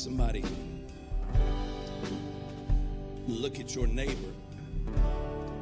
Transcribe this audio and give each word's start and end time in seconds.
Somebody 0.00 0.42
look 3.28 3.60
at 3.60 3.74
your 3.74 3.86
neighbor 3.86 4.32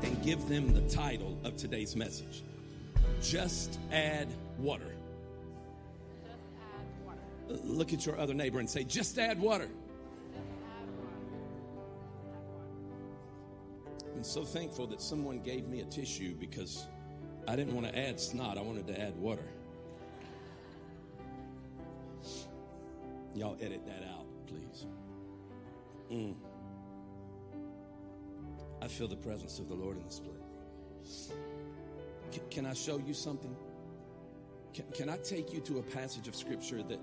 and 0.05 0.23
give 0.23 0.49
them 0.49 0.73
the 0.73 0.83
title 0.83 1.37
of 1.43 1.57
today's 1.57 1.97
message. 1.97 2.45
Just 3.21 3.81
add 3.91 4.29
water. 4.57 4.95
Look 7.49 7.93
at 7.93 8.07
your 8.07 8.17
other 8.17 8.33
neighbor 8.33 8.61
and 8.61 8.71
say, 8.71 8.85
just 8.85 9.19
add 9.19 9.41
water. 9.41 9.69
I'm 14.15 14.23
so 14.23 14.45
thankful 14.45 14.87
that 14.87 15.03
someone 15.03 15.41
gave 15.41 15.67
me 15.67 15.81
a 15.81 15.87
tissue 15.87 16.37
because 16.37 16.87
I 17.49 17.57
didn't 17.57 17.75
want 17.75 17.89
to 17.89 17.99
add 17.99 18.21
snot, 18.21 18.57
I 18.57 18.63
wanted 18.63 18.87
to 18.87 19.01
add 19.01 19.17
water. 19.17 19.49
Y'all 23.35 23.57
edit 23.61 23.85
that 23.87 24.05
out, 24.11 24.27
please. 24.49 24.87
Mm. 26.11 26.35
I 28.81 28.89
feel 28.89 29.09
the 29.09 29.17
presence 29.17 29.59
of 29.59 29.69
the 29.69 29.75
Lord 29.75 29.97
in 29.97 30.05
this 30.05 30.21
place. 30.21 31.33
Can, 32.33 32.43
can 32.51 32.67
I 32.67 32.75
show 32.75 32.99
you 32.99 33.15
something? 33.15 33.55
Can, 34.75 34.85
can 34.95 35.09
I 35.09 35.17
take 35.19 35.53
you 35.53 35.61
to 35.61 35.79
a 35.79 35.83
passage 35.83 36.29
of 36.29 36.35
Scripture 36.35 36.83
that 36.83 37.01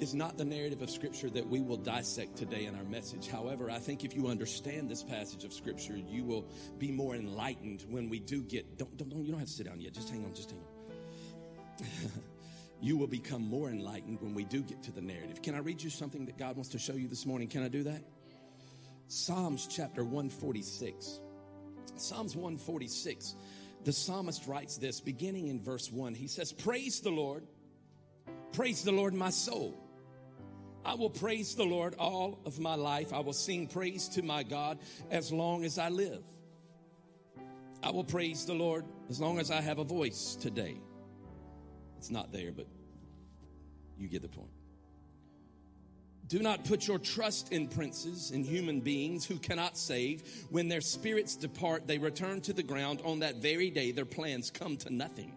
is 0.00 0.14
not 0.14 0.38
the 0.38 0.44
narrative 0.44 0.80
of 0.80 0.90
Scripture 0.90 1.28
that 1.30 1.46
we 1.46 1.60
will 1.60 1.76
dissect 1.76 2.36
today 2.36 2.64
in 2.64 2.74
our 2.74 2.84
message. 2.84 3.28
However, 3.28 3.70
I 3.70 3.78
think 3.78 4.02
if 4.02 4.16
you 4.16 4.28
understand 4.28 4.88
this 4.88 5.02
passage 5.02 5.44
of 5.44 5.52
Scripture, 5.52 5.96
you 5.96 6.24
will 6.24 6.46
be 6.78 6.90
more 6.90 7.14
enlightened 7.14 7.84
when 7.88 8.08
we 8.08 8.18
do 8.18 8.42
get. 8.42 8.78
Don't, 8.78 8.96
don't, 8.96 9.10
don't 9.10 9.24
you 9.24 9.30
don't 9.30 9.40
have 9.40 9.48
to 9.48 9.54
sit 9.54 9.66
down 9.66 9.80
yet. 9.80 9.92
Just 9.92 10.08
hang 10.08 10.24
on. 10.24 10.34
Just 10.34 10.50
hang 10.50 10.60
on. 10.60 12.10
you 12.80 12.96
will 12.96 13.06
become 13.06 13.42
more 13.42 13.68
enlightened 13.68 14.20
when 14.20 14.34
we 14.34 14.44
do 14.44 14.62
get 14.62 14.82
to 14.84 14.92
the 14.92 15.00
narrative. 15.00 15.42
Can 15.42 15.54
I 15.54 15.58
read 15.58 15.82
you 15.82 15.90
something 15.90 16.26
that 16.26 16.38
God 16.38 16.56
wants 16.56 16.70
to 16.70 16.78
show 16.78 16.94
you 16.94 17.08
this 17.08 17.26
morning? 17.26 17.48
Can 17.48 17.62
I 17.62 17.68
do 17.68 17.82
that? 17.84 18.02
Psalms 19.08 19.66
chapter 19.66 20.02
146. 20.02 21.20
Psalms 21.96 22.34
146. 22.34 23.34
The 23.84 23.92
psalmist 23.92 24.46
writes 24.46 24.76
this 24.76 25.00
beginning 25.00 25.48
in 25.48 25.60
verse 25.60 25.90
1. 25.90 26.14
He 26.14 26.26
says, 26.26 26.52
Praise 26.52 27.00
the 27.00 27.10
Lord. 27.10 27.46
Praise 28.52 28.82
the 28.82 28.92
Lord, 28.92 29.14
my 29.14 29.30
soul. 29.30 29.76
I 30.84 30.94
will 30.94 31.10
praise 31.10 31.54
the 31.54 31.64
Lord 31.64 31.94
all 31.98 32.40
of 32.46 32.58
my 32.58 32.74
life. 32.74 33.12
I 33.12 33.20
will 33.20 33.34
sing 33.34 33.66
praise 33.66 34.08
to 34.10 34.22
my 34.22 34.42
God 34.42 34.78
as 35.10 35.32
long 35.32 35.64
as 35.64 35.78
I 35.78 35.90
live. 35.90 36.22
I 37.82 37.90
will 37.90 38.04
praise 38.04 38.44
the 38.46 38.54
Lord 38.54 38.84
as 39.08 39.20
long 39.20 39.38
as 39.38 39.50
I 39.50 39.60
have 39.60 39.78
a 39.78 39.84
voice 39.84 40.36
today. 40.36 40.80
It's 42.00 42.10
not 42.10 42.32
there, 42.32 42.50
but 42.50 42.66
you 43.98 44.08
get 44.08 44.22
the 44.22 44.28
point. 44.28 44.48
Do 46.28 46.38
not 46.38 46.64
put 46.64 46.88
your 46.88 46.98
trust 46.98 47.52
in 47.52 47.68
princes 47.68 48.30
and 48.30 48.42
human 48.42 48.80
beings 48.80 49.26
who 49.26 49.36
cannot 49.36 49.76
save. 49.76 50.22
When 50.48 50.68
their 50.68 50.80
spirits 50.80 51.36
depart, 51.36 51.86
they 51.86 51.98
return 51.98 52.40
to 52.42 52.54
the 52.54 52.62
ground. 52.62 53.02
On 53.04 53.18
that 53.18 53.42
very 53.42 53.68
day, 53.68 53.92
their 53.92 54.06
plans 54.06 54.50
come 54.50 54.78
to 54.78 54.90
nothing. 54.90 55.34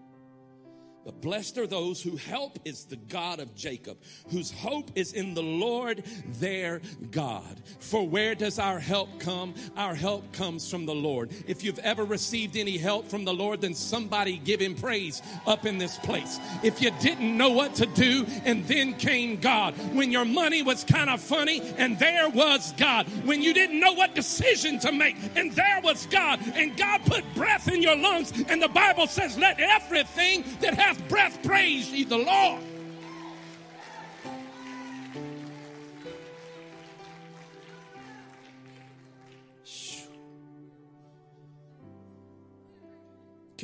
But 1.06 1.22
blessed 1.22 1.58
are 1.58 1.68
those 1.68 2.02
whose 2.02 2.24
help 2.24 2.60
is 2.66 2.86
the 2.86 2.96
God 2.96 3.40
of 3.40 3.56
Jacob, 3.56 3.98
whose 4.30 4.52
hope 4.52 4.92
is 4.96 5.14
in 5.14 5.34
the 5.34 5.44
Lord 5.44 6.04
their 6.40 6.82
God. 7.12 7.62
For 7.80 8.08
where 8.08 8.36
does 8.36 8.60
our 8.60 8.80
help 8.80 9.20
come? 9.20 9.54
Our 9.76 9.96
help 9.96 10.32
comes 10.32 10.70
from 10.70 10.86
the 10.86 10.96
Lord. 10.96 11.32
If 11.48 11.64
you've 11.64 11.80
ever 11.80 12.06
received 12.06 12.56
any 12.56 12.78
help 12.78 13.10
from 13.10 13.26
the 13.26 13.34
Lord, 13.34 13.62
then 13.62 13.74
somebody 13.74 14.38
give 14.38 14.62
him 14.62 14.76
praise 14.76 15.22
up 15.46 15.66
in 15.66 15.78
this 15.78 15.98
place. 15.98 16.40
If 16.64 16.82
you 16.82 16.92
didn't 17.02 17.36
know 17.38 17.50
what 17.50 17.76
to 17.76 17.86
do 17.86 18.26
and 18.46 18.66
then 18.68 18.94
came 18.94 19.40
God, 19.40 19.74
when 19.94 20.12
your 20.12 20.26
money 20.26 20.64
was 20.64 20.84
kind 20.84 21.10
of 21.10 21.22
funny 21.22 21.62
and 21.78 22.00
there 22.00 22.30
was 22.30 22.74
God, 22.78 23.08
when 23.26 23.42
you 23.42 23.54
didn't 23.54 23.80
know 23.80 23.94
what 23.94 24.16
decision 24.16 24.80
to 24.80 24.92
make 24.92 25.18
and 25.36 25.52
there 25.52 25.82
was 25.84 26.06
God, 26.08 26.40
and 26.56 26.78
God 26.78 27.02
put 27.06 27.24
breath 27.36 27.68
in 27.68 27.82
your 27.82 27.96
lungs, 27.96 28.32
and 28.48 28.62
the 28.62 28.70
Bible 28.70 29.08
says, 29.08 29.38
let 29.38 29.60
everything 29.60 30.46
that 30.62 30.74
breath, 31.02 31.44
praise 31.44 31.92
ye 31.92 32.04
the 32.04 32.18
Lord. 32.18 32.64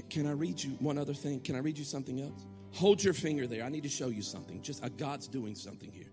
Can 0.09 0.25
I 0.25 0.31
read 0.31 0.61
you 0.61 0.71
one 0.79 0.97
other 0.97 1.13
thing? 1.13 1.39
Can 1.39 1.55
I 1.55 1.59
read 1.59 1.77
you 1.77 1.83
something 1.83 2.19
else? 2.19 2.45
Hold 2.73 3.03
your 3.03 3.13
finger 3.13 3.47
there. 3.47 3.63
I 3.63 3.69
need 3.69 3.83
to 3.83 3.89
show 3.89 4.07
you 4.07 4.21
something. 4.21 4.61
Just 4.61 4.83
uh, 4.83 4.89
God's 4.89 5.27
doing 5.27 5.55
something 5.55 5.91
here. 5.91 6.11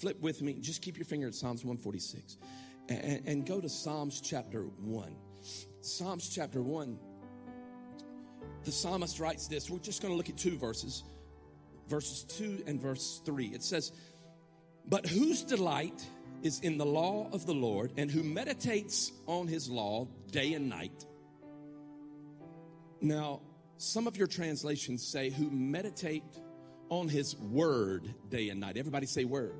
Flip 0.00 0.20
with 0.20 0.42
me. 0.42 0.54
Just 0.54 0.82
keep 0.82 0.96
your 0.96 1.04
finger 1.04 1.26
at 1.26 1.34
Psalms 1.34 1.64
146 1.64 2.38
and, 2.88 3.22
and 3.26 3.46
go 3.46 3.60
to 3.60 3.68
Psalms 3.68 4.20
chapter 4.20 4.62
1. 4.62 5.16
Psalms 5.82 6.28
chapter 6.28 6.62
1 6.62 6.98
the 8.64 8.72
psalmist 8.72 9.20
writes 9.20 9.48
this. 9.48 9.68
We're 9.70 9.78
just 9.78 10.02
going 10.02 10.12
to 10.12 10.16
look 10.16 10.28
at 10.28 10.36
two 10.36 10.56
verses, 10.56 11.04
verses 11.88 12.24
2 12.24 12.64
and 12.66 12.80
verse 12.80 13.20
3. 13.24 13.46
It 13.46 13.62
says, 13.62 13.92
But 14.86 15.06
whose 15.06 15.42
delight 15.42 16.04
is 16.42 16.60
in 16.60 16.76
the 16.76 16.86
law 16.86 17.28
of 17.32 17.46
the 17.46 17.54
Lord, 17.54 17.92
and 17.96 18.10
who 18.10 18.22
meditates 18.22 19.12
on 19.26 19.48
his 19.48 19.70
law 19.70 20.06
day 20.30 20.52
and 20.52 20.68
night. 20.68 21.06
Now, 23.00 23.40
some 23.76 24.06
of 24.06 24.16
your 24.16 24.26
translations 24.26 25.06
say, 25.06 25.30
Who 25.30 25.50
meditate 25.50 26.24
on 26.90 27.08
his 27.08 27.36
word 27.36 28.14
day 28.28 28.50
and 28.50 28.60
night. 28.60 28.76
Everybody 28.76 29.06
say, 29.06 29.24
Word. 29.24 29.54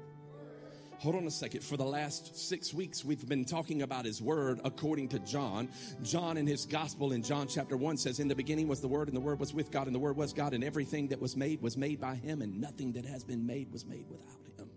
Hold 1.00 1.16
on 1.16 1.26
a 1.26 1.30
second. 1.30 1.62
For 1.62 1.76
the 1.76 1.84
last 1.84 2.36
six 2.36 2.72
weeks, 2.72 3.04
we've 3.04 3.28
been 3.28 3.44
talking 3.44 3.82
about 3.82 4.04
his 4.04 4.22
word 4.22 4.60
according 4.64 5.08
to 5.08 5.18
John. 5.18 5.68
John 6.02 6.36
in 6.36 6.46
his 6.46 6.66
gospel 6.66 7.12
in 7.12 7.22
John 7.22 7.46
chapter 7.46 7.76
1 7.76 7.96
says, 7.98 8.20
In 8.20 8.28
the 8.28 8.34
beginning 8.34 8.68
was 8.68 8.80
the 8.80 8.88
word, 8.88 9.08
and 9.08 9.16
the 9.16 9.20
word 9.20 9.38
was 9.40 9.52
with 9.52 9.70
God, 9.70 9.86
and 9.86 9.94
the 9.94 10.00
word 10.00 10.16
was 10.16 10.32
God, 10.32 10.54
and 10.54 10.64
everything 10.64 11.08
that 11.08 11.20
was 11.20 11.36
made 11.36 11.60
was 11.60 11.76
made 11.76 12.00
by 12.00 12.14
him, 12.14 12.42
and 12.42 12.60
nothing 12.60 12.92
that 12.92 13.04
has 13.04 13.24
been 13.24 13.46
made 13.46 13.72
was 13.72 13.84
made 13.84 14.06
without 14.08 14.38
him. 14.58 14.70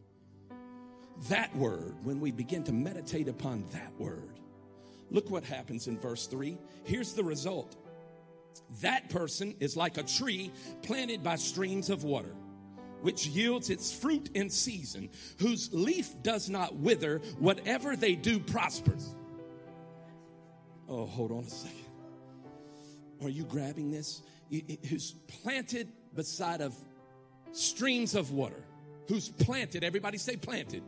That 1.29 1.55
word, 1.55 1.95
when 2.03 2.19
we 2.19 2.31
begin 2.31 2.63
to 2.65 2.73
meditate 2.73 3.27
upon 3.27 3.65
that 3.71 3.93
word, 3.97 4.39
look 5.09 5.29
what 5.29 5.43
happens 5.43 5.87
in 5.87 5.97
verse 5.97 6.27
3. 6.27 6.57
Here's 6.83 7.13
the 7.13 7.23
result 7.23 7.75
that 8.81 9.09
person 9.09 9.55
is 9.59 9.77
like 9.77 9.97
a 9.97 10.03
tree 10.03 10.51
planted 10.81 11.23
by 11.23 11.35
streams 11.35 11.89
of 11.89 12.03
water 12.03 12.33
which 13.01 13.27
yields 13.27 13.69
its 13.69 13.91
fruit 13.91 14.29
in 14.33 14.49
season, 14.49 15.09
whose 15.39 15.69
leaf 15.73 16.15
does 16.21 16.49
not 16.49 16.75
wither, 16.75 17.19
whatever 17.39 17.95
they 17.95 18.15
do 18.15 18.39
prospers. 18.39 19.15
Oh, 20.89 21.05
hold 21.05 21.31
on 21.31 21.43
a 21.43 21.49
second. 21.49 21.77
Are 23.21 23.29
you 23.29 23.43
grabbing 23.43 23.91
this? 23.91 24.21
Who's 24.89 25.11
planted 25.27 25.91
beside 26.15 26.61
of 26.61 26.75
streams 27.51 28.15
of 28.15 28.31
water? 28.31 28.63
Who's 29.07 29.29
planted? 29.29 29.83
Everybody 29.83 30.17
say 30.17 30.37
planted. 30.37 30.83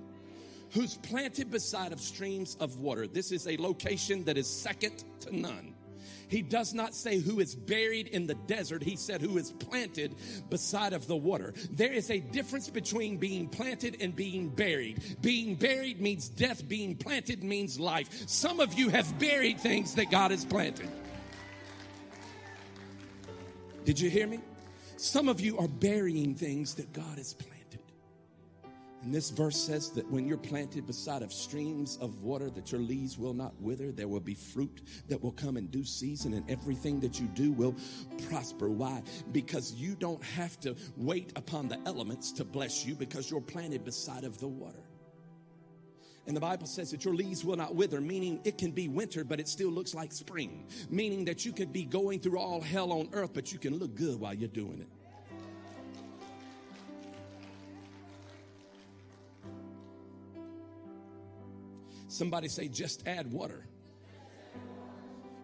Who's 0.72 0.98
planted 0.98 1.50
beside 1.50 1.92
of 1.92 2.00
streams 2.00 2.56
of 2.60 2.80
water? 2.80 3.08
This 3.08 3.32
is 3.32 3.48
a 3.48 3.58
location 3.58 4.24
that 4.26 4.38
is 4.38 4.48
second 4.48 5.04
to 5.22 5.36
none. 5.36 5.74
He 6.28 6.42
does 6.42 6.74
not 6.74 6.94
say 6.94 7.20
who 7.20 7.40
is 7.40 7.56
buried 7.56 8.08
in 8.08 8.28
the 8.28 8.36
desert. 8.36 8.84
He 8.84 8.96
said 8.96 9.22
who 9.22 9.38
is 9.38 9.52
planted 9.52 10.16
beside 10.50 10.94
of 10.94 11.08
the 11.08 11.16
water. 11.16 11.54
There 11.72 11.92
is 11.92 12.10
a 12.12 12.20
difference 12.20 12.70
between 12.70 13.18
being 13.18 13.48
planted 13.48 13.98
and 14.00 14.16
being 14.16 14.50
buried. 14.50 15.18
Being 15.22 15.56
buried 15.56 16.00
means 16.00 16.30
death. 16.30 16.68
Being 16.68 16.96
planted 16.96 17.44
means 17.44 17.80
life. 17.80 18.28
Some 18.28 18.60
of 18.60 18.74
you 18.74 18.90
have 18.90 19.20
buried 19.20 19.60
things 19.60 19.96
that 19.96 20.12
God 20.12 20.32
has 20.32 20.46
planted. 20.46 20.90
Did 23.86 24.00
you 24.00 24.10
hear 24.10 24.28
me? 24.28 24.40
Some 24.98 25.30
of 25.30 25.40
you 25.40 25.58
are 25.58 25.68
burying 25.68 26.36
things 26.36 26.76
that 26.76 26.94
God 26.94 27.18
has 27.18 27.34
planted. 27.34 27.59
And 29.02 29.14
this 29.14 29.30
verse 29.30 29.56
says 29.56 29.92
that 29.92 30.10
when 30.12 30.28
you're 30.28 30.38
planted 30.38 30.86
beside 30.86 31.22
of 31.22 31.32
streams 31.32 31.98
of 32.02 32.22
water, 32.22 32.50
that 32.50 32.72
your 32.72 32.82
leaves 32.82 33.18
will 33.18 33.34
not 33.34 33.54
wither. 33.62 33.92
There 33.94 34.10
will 34.10 34.20
be 34.20 34.34
fruit 34.34 34.82
that 35.08 35.24
will 35.24 35.32
come 35.32 35.56
in 35.56 35.68
due 35.68 35.86
season, 35.86 36.34
and 36.34 36.50
everything 36.50 37.00
that 37.00 37.20
you 37.20 37.28
do 37.28 37.54
will 37.54 37.76
prosper. 38.30 38.70
Why? 38.70 39.02
Because 39.32 39.74
you 39.74 39.96
don't 39.96 40.24
have 40.24 40.60
to 40.62 40.76
wait 40.98 41.32
upon 41.38 41.70
the 41.70 41.80
elements 41.86 42.34
to 42.34 42.44
bless 42.44 42.86
you 42.86 42.94
because 42.94 43.32
you're 43.32 43.40
planted 43.40 43.86
beside 43.86 44.26
of 44.26 44.38
the 44.40 44.50
water. 44.50 44.84
And 46.28 46.36
the 46.36 46.42
Bible 46.42 46.68
says 46.68 46.92
that 46.92 47.06
your 47.06 47.16
leaves 47.16 47.44
will 47.44 47.56
not 47.56 47.74
wither, 47.74 48.02
meaning 48.02 48.42
it 48.44 48.58
can 48.58 48.72
be 48.72 48.88
winter, 48.88 49.24
but 49.24 49.40
it 49.40 49.48
still 49.48 49.70
looks 49.70 49.96
like 49.96 50.12
spring. 50.12 50.68
Meaning 50.90 51.26
that 51.26 51.46
you 51.46 51.54
could 51.54 51.72
be 51.72 51.86
going 51.86 52.20
through 52.20 52.38
all 52.38 52.62
hell 52.62 52.92
on 52.92 53.10
earth, 53.14 53.32
but 53.34 53.52
you 53.52 53.58
can 53.58 53.80
look 53.80 53.96
good 53.96 54.20
while 54.20 54.34
you're 54.34 54.50
doing 54.50 54.82
it. 54.82 54.88
Somebody 62.20 62.50
say, 62.50 62.68
just 62.68 63.08
add 63.08 63.32
water. 63.32 63.66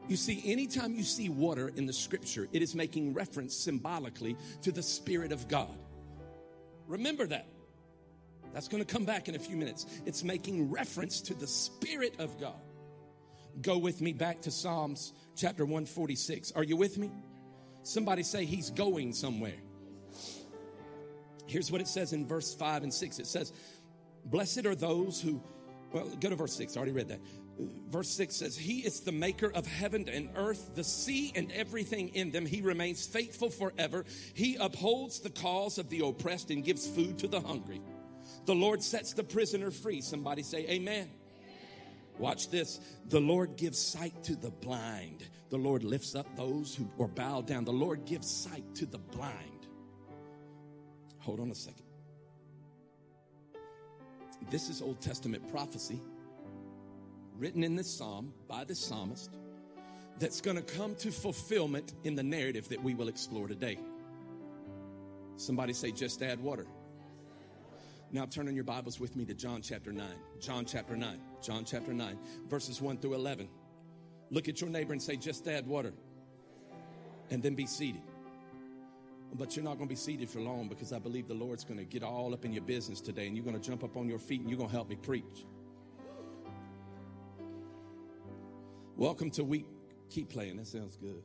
You 0.10 0.18
see, 0.18 0.42
anytime 0.44 0.94
you 0.94 1.04
see 1.04 1.30
water 1.30 1.72
in 1.74 1.86
the 1.86 1.94
scripture, 1.94 2.50
it 2.52 2.62
is 2.62 2.76
making 2.76 3.14
reference 3.14 3.56
symbolically 3.56 4.36
to 4.64 4.74
the 4.74 4.84
Spirit 4.84 5.32
of 5.32 5.48
God. 5.48 5.74
Remember 6.88 7.26
that. 7.28 7.48
That's 8.52 8.68
going 8.68 8.84
to 8.84 8.94
come 8.94 9.06
back 9.06 9.30
in 9.30 9.36
a 9.36 9.40
few 9.40 9.56
minutes. 9.56 9.86
It's 10.06 10.22
making 10.22 10.70
reference 10.70 11.22
to 11.22 11.34
the 11.34 11.48
Spirit 11.48 12.20
of 12.20 12.38
God. 12.42 12.60
Go 13.62 13.78
with 13.78 14.02
me 14.02 14.12
back 14.12 14.42
to 14.42 14.52
Psalms 14.52 15.14
chapter 15.38 15.64
146. 15.64 16.52
Are 16.58 16.64
you 16.64 16.76
with 16.76 16.98
me? 16.98 17.10
Somebody 17.84 18.24
say 18.24 18.44
he's 18.44 18.70
going 18.70 19.14
somewhere. 19.14 19.62
Here's 21.46 21.72
what 21.72 21.80
it 21.80 21.88
says 21.88 22.12
in 22.12 22.28
verse 22.28 22.54
5 22.54 22.84
and 22.84 22.94
6. 22.94 23.20
It 23.20 23.28
says, 23.28 23.54
Blessed 24.26 24.66
are 24.66 24.76
those 24.76 25.22
who, 25.22 25.42
well, 25.92 26.08
go 26.20 26.30
to 26.30 26.36
verse 26.36 26.56
6. 26.56 26.76
I 26.76 26.78
already 26.78 26.92
read 26.92 27.10
that. 27.10 27.22
Verse 27.90 28.10
6 28.10 28.36
says, 28.36 28.58
He 28.58 28.80
is 28.80 29.02
the 29.02 29.12
maker 29.12 29.52
of 29.54 29.66
heaven 29.66 30.10
and 30.10 30.30
earth, 30.36 30.72
the 30.76 30.84
sea 30.84 31.32
and 31.36 31.52
everything 31.54 32.10
in 32.10 32.32
them. 32.32 32.46
He 32.46 32.62
remains 32.62 33.08
faithful 33.08 33.50
forever. 33.50 34.06
He 34.34 34.58
upholds 34.60 35.20
the 35.22 35.30
cause 35.30 35.78
of 35.78 35.90
the 35.90 36.02
oppressed 36.02 36.52
and 36.52 36.64
gives 36.64 36.88
food 36.88 37.20
to 37.20 37.28
the 37.28 37.40
hungry. 37.40 37.82
The 38.46 38.56
Lord 38.56 38.84
sets 38.84 39.14
the 39.14 39.24
prisoner 39.24 39.72
free. 39.72 40.02
Somebody 40.02 40.44
say, 40.44 40.68
Amen. 40.68 41.10
Watch 42.18 42.50
this. 42.50 42.80
The 43.08 43.20
Lord 43.20 43.56
gives 43.58 43.80
sight 43.80 44.24
to 44.26 44.36
the 44.36 44.52
blind. 44.52 45.24
The 45.50 45.58
Lord 45.58 45.84
lifts 45.84 46.16
up 46.16 46.36
those 46.36 46.76
who 46.76 46.90
are 47.02 47.08
bowed 47.08 47.48
down. 47.48 47.66
The 47.66 47.72
Lord 47.72 48.06
gives 48.06 48.30
sight 48.30 48.64
to 48.76 48.86
the 48.86 48.98
blind. 48.98 49.68
Hold 51.20 51.40
on 51.40 51.52
a 51.52 51.56
second. 51.56 51.85
This 54.50 54.70
is 54.70 54.82
Old 54.82 55.02
Testament 55.02 55.50
prophecy 55.52 56.00
written 57.38 57.64
in 57.64 57.76
this 57.76 57.92
psalm 57.92 58.32
by 58.48 58.64
the 58.64 58.76
psalmist 58.76 59.32
that's 60.20 60.40
going 60.40 60.56
to 60.56 60.64
come 60.64 60.96
to 60.96 61.12
fulfillment 61.12 61.94
in 62.04 62.16
the 62.16 62.24
narrative 62.24 62.70
that 62.70 62.82
we 62.82 62.94
will 62.94 63.08
explore 63.08 63.48
today. 63.48 63.78
Somebody 65.36 65.74
say, 65.74 65.92
just 65.92 66.22
add 66.22 66.40
water. 66.40 66.66
Now 68.12 68.26
turn 68.26 68.48
in 68.48 68.56
your 68.56 68.64
Bibles 68.64 69.00
with 69.00 69.16
me 69.16 69.26
to 69.26 69.34
John 69.34 69.62
chapter 69.62 69.92
9. 69.92 70.08
John 70.40 70.64
chapter 70.64 70.96
9. 70.96 71.20
John 71.42 71.66
chapter 71.66 71.92
9, 71.92 72.18
verses 72.48 72.80
1 72.82 73.00
through 73.00 73.16
11. 73.16 73.50
Look 74.30 74.48
at 74.48 74.62
your 74.62 74.70
neighbor 74.70 74.94
and 74.94 75.02
say, 75.02 75.18
just 75.18 75.48
add 75.48 75.68
water. 75.68 75.94
And 77.32 77.42
then 77.42 77.56
be 77.56 77.66
seated. 77.66 78.02
But 79.38 79.56
you're 79.56 79.66
not 79.66 79.78
going 79.78 79.90
to 79.90 79.92
be 79.92 79.98
seated 79.98 80.30
for 80.30 80.40
long 80.40 80.70
because 80.70 80.94
I 80.94 81.00
believe 81.00 81.28
the 81.28 81.34
Lord's 81.34 81.66
going 81.66 81.78
to 81.78 81.84
get 81.84 82.04
all 82.04 82.34
up 82.34 82.46
in 82.46 82.54
your 82.54 82.64
business 82.64 83.02
today 83.02 83.28
and 83.28 83.36
you're 83.36 83.44
going 83.44 83.60
to 83.60 83.62
jump 83.62 83.84
up 83.84 83.98
on 83.98 84.08
your 84.08 84.20
feet 84.20 84.40
and 84.40 84.50
you're 84.50 84.58
going 84.58 84.70
to 84.70 84.76
help 84.76 84.88
me 84.88 84.96
preach. 84.96 85.46
Welcome 88.96 89.30
to 89.32 89.44
week. 89.44 89.66
Keep 90.10 90.30
playing. 90.30 90.56
That 90.56 90.68
sounds 90.68 90.96
good. 90.96 91.22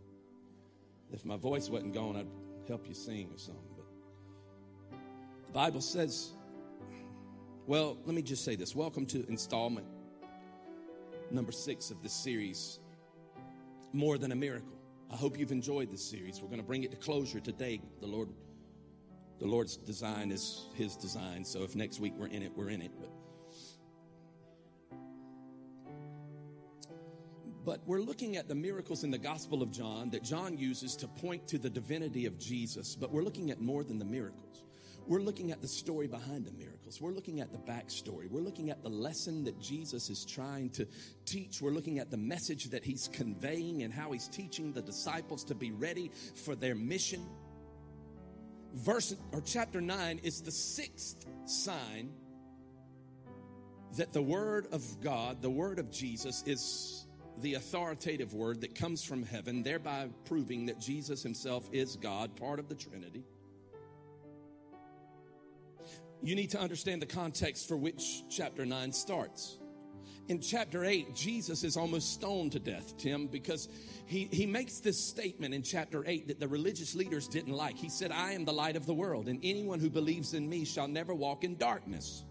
If 1.13 1.25
my 1.25 1.37
voice 1.37 1.71
wasn't 1.71 1.95
gone, 1.95 2.17
I'd 2.17 2.27
help 2.67 2.89
you 2.89 2.95
sing 2.95 3.31
or 3.33 3.39
something. 3.39 3.63
But 3.77 4.99
the 5.47 5.53
Bible 5.53 5.81
says, 5.81 6.33
well, 7.69 7.97
let 8.07 8.17
me 8.17 8.23
just 8.23 8.45
say 8.45 8.57
this. 8.57 8.75
Welcome 8.75 9.07
to 9.07 9.25
installment 9.29 9.87
number 11.31 11.53
six 11.53 11.93
of 11.93 12.03
this 12.03 12.13
series, 12.13 12.81
More 13.93 14.19
Than 14.19 14.33
a 14.33 14.37
Miracle. 14.37 14.80
I 15.13 15.17
hope 15.17 15.39
you've 15.39 15.51
enjoyed 15.51 15.91
this 15.91 16.09
series. 16.09 16.41
We're 16.41 16.49
going 16.49 16.61
to 16.61 16.67
bring 16.67 16.85
it 16.85 16.93
to 16.93 16.97
closure 16.97 17.41
today. 17.41 17.81
The 18.01 18.07
Lord, 18.07 18.29
the 19.41 19.47
Lord's 19.47 19.77
design 19.77 20.31
is 20.31 20.69
His 20.75 20.95
design. 20.95 21.45
So 21.45 21.65
if 21.65 21.75
next 21.75 21.99
week 21.99 22.15
we're 22.17 22.29
in 22.29 22.43
it, 22.43 22.53
we're 22.55 22.71
in 22.71 22.81
it. 22.81 22.93
But 23.01 23.11
But 27.65 27.81
we're 27.87 28.01
looking 28.01 28.37
at 28.37 28.49
the 28.49 28.55
miracles 28.55 29.05
in 29.05 29.11
the 29.11 29.19
Gospel 29.19 29.63
of 29.63 29.71
John 29.71 30.11
that 30.11 30.23
John 30.23 30.57
uses 30.57 30.97
to 30.97 31.09
point 31.09 31.47
to 31.49 31.59
the 31.59 31.69
divinity 31.69 32.27
of 32.27 32.39
Jesus. 32.39 32.97
But 32.97 33.13
we're 33.13 33.23
looking 33.23 33.51
at 33.51 33.61
more 33.61 33.85
than 33.85 33.99
the 33.99 34.05
miracles. 34.05 34.65
We're 35.11 35.23
looking 35.23 35.51
at 35.51 35.61
the 35.61 35.67
story 35.67 36.07
behind 36.07 36.47
the 36.47 36.53
miracles. 36.53 37.01
We're 37.01 37.11
looking 37.11 37.41
at 37.41 37.51
the 37.51 37.59
backstory. 37.59 38.31
We're 38.31 38.43
looking 38.43 38.71
at 38.71 38.85
the 38.85 38.89
lesson 38.89 39.43
that 39.43 39.59
Jesus 39.59 40.09
is 40.09 40.25
trying 40.25 40.71
to 40.71 40.87
teach. 41.27 41.61
We're 41.61 41.73
looking 41.73 41.99
at 41.99 42.13
the 42.13 42.17
message 42.17 42.67
that 42.67 42.85
he's 42.85 43.09
conveying 43.09 43.83
and 43.83 43.93
how 43.93 44.13
he's 44.13 44.29
teaching 44.29 44.73
the 44.73 44.83
disciples 44.83 45.43
to 45.47 45.57
be 45.57 45.73
ready 45.73 46.13
for 46.45 46.55
their 46.55 46.77
mission. 46.77 47.27
Verse 48.73 49.13
or 49.33 49.41
chapter 49.41 49.81
9 49.81 50.21
is 50.23 50.43
the 50.43 50.53
sixth 50.53 51.27
sign 51.45 52.13
that 53.97 54.13
the 54.13 54.23
word 54.23 54.69
of 54.71 54.85
God, 55.01 55.43
the 55.43 55.51
word 55.51 55.81
of 55.81 55.91
Jesus 55.91 56.45
is 56.47 57.09
the 57.39 57.55
authoritative 57.55 58.33
word 58.33 58.61
that 58.61 58.77
comes 58.77 59.03
from 59.03 59.25
heaven, 59.25 59.65
thereby 59.65 60.09
proving 60.25 60.67
that 60.67 60.79
Jesus 60.79 61.21
himself 61.21 61.69
is 61.73 61.97
God, 61.97 62.37
part 62.37 62.61
of 62.61 62.69
the 62.69 62.77
Trinity. 62.77 63.25
You 66.23 66.35
need 66.35 66.51
to 66.51 66.61
understand 66.61 67.01
the 67.01 67.07
context 67.07 67.67
for 67.67 67.77
which 67.77 68.25
chapter 68.29 68.67
9 68.67 68.93
starts. 68.93 69.59
In 70.29 70.41
chapter 70.41 70.85
8, 70.85 71.15
Jesus 71.15 71.65
is 71.65 71.77
almost 71.77 72.13
stoned 72.13 72.53
to 72.53 72.61
death, 72.61 72.97
Tim, 72.99 73.27
because 73.27 73.69
he, 74.07 74.29
he 74.31 74.47
makes 74.47 74.79
this 74.79 75.03
statement 75.03 75.55
in 75.55 75.63
chapter 75.63 76.05
8 76.07 76.29
that 76.29 76.39
the 76.39 76.47
religious 76.47 76.95
leaders 76.95 77.27
didn't 77.27 77.55
like. 77.55 77.77
He 77.77 77.89
said, 77.89 78.13
I 78.13 78.33
am 78.33 78.45
the 78.45 78.53
light 78.53 78.77
of 78.77 78.87
the 78.87 78.95
world, 78.95 79.29
and 79.29 79.41
anyone 79.43 79.81
who 79.81 79.91
believes 79.91 80.35
in 80.35 80.49
me 80.49 80.65
shall 80.65 80.87
never 80.87 81.15
walk 81.15 81.43
in 81.43 81.57
darkness. 81.57 82.23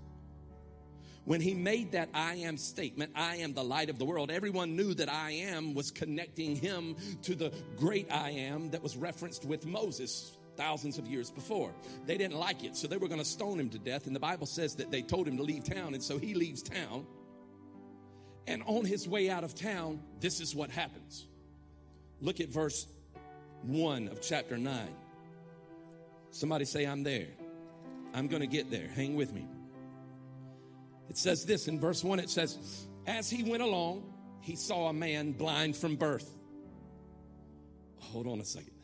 When 1.26 1.42
he 1.42 1.54
made 1.54 1.92
that 1.92 2.10
I 2.14 2.36
am 2.36 2.58
statement, 2.58 3.12
I 3.16 3.38
am 3.38 3.54
the 3.54 3.64
light 3.64 3.90
of 3.90 4.00
the 4.00 4.06
world, 4.06 4.32
everyone 4.32 4.76
knew 4.76 4.94
that 4.94 5.10
I 5.10 5.32
am 5.32 5.74
was 5.74 5.92
connecting 5.92 6.56
him 6.56 6.96
to 7.24 7.36
the 7.36 7.52
great 7.76 8.12
I 8.12 8.30
am 8.32 8.70
that 8.70 8.82
was 8.82 8.96
referenced 8.96 9.46
with 9.46 9.66
Moses 9.66 10.38
thousands 10.60 10.98
of 10.98 11.08
years 11.08 11.32
before. 11.32 11.72
They 12.06 12.18
didn't 12.18 12.38
like 12.38 12.66
it, 12.66 12.76
so 12.76 12.88
they 12.88 12.98
were 12.98 13.08
going 13.08 13.22
to 13.22 13.26
stone 13.26 13.58
him 13.60 13.70
to 13.70 13.80
death. 13.80 14.08
And 14.08 14.16
the 14.16 14.20
Bible 14.20 14.46
says 14.46 14.76
that 14.76 14.92
they 14.92 15.02
told 15.02 15.26
him 15.26 15.38
to 15.38 15.44
leave 15.44 15.64
town, 15.64 15.94
and 15.94 16.04
so 16.04 16.18
he 16.18 16.34
leaves 16.34 16.62
town. 16.62 17.08
And 18.46 18.62
on 18.66 18.84
his 18.84 19.08
way 19.08 19.30
out 19.30 19.46
of 19.46 19.56
town, 19.56 20.02
this 20.20 20.42
is 20.42 20.54
what 20.54 20.70
happens. 20.70 21.28
Look 22.20 22.42
at 22.42 22.50
verse 22.50 22.88
1 23.64 24.10
of 24.10 24.22
chapter 24.22 24.58
9. 24.58 24.90
Somebody 26.32 26.66
say, 26.66 26.86
I'm 26.86 27.04
there. 27.04 27.28
I'm 28.14 28.28
going 28.28 28.42
to 28.42 28.48
get 28.48 28.70
there. 28.70 28.90
Hang 28.90 29.16
with 29.16 29.34
me. 29.34 29.48
It 31.10 31.18
says 31.18 31.46
this 31.46 31.70
in 31.70 31.80
verse 31.80 32.04
1 32.04 32.20
it 32.20 32.30
says, 32.30 32.86
As 33.08 33.30
he 33.30 33.50
went 33.50 33.64
along, 33.64 34.04
he 34.42 34.58
saw 34.58 34.90
a 34.90 34.94
man 34.94 35.32
blind 35.32 35.78
from 35.78 35.96
birth. 35.96 36.30
Hold 38.00 38.28
on 38.28 38.42
a 38.42 38.46
second. 38.46 38.79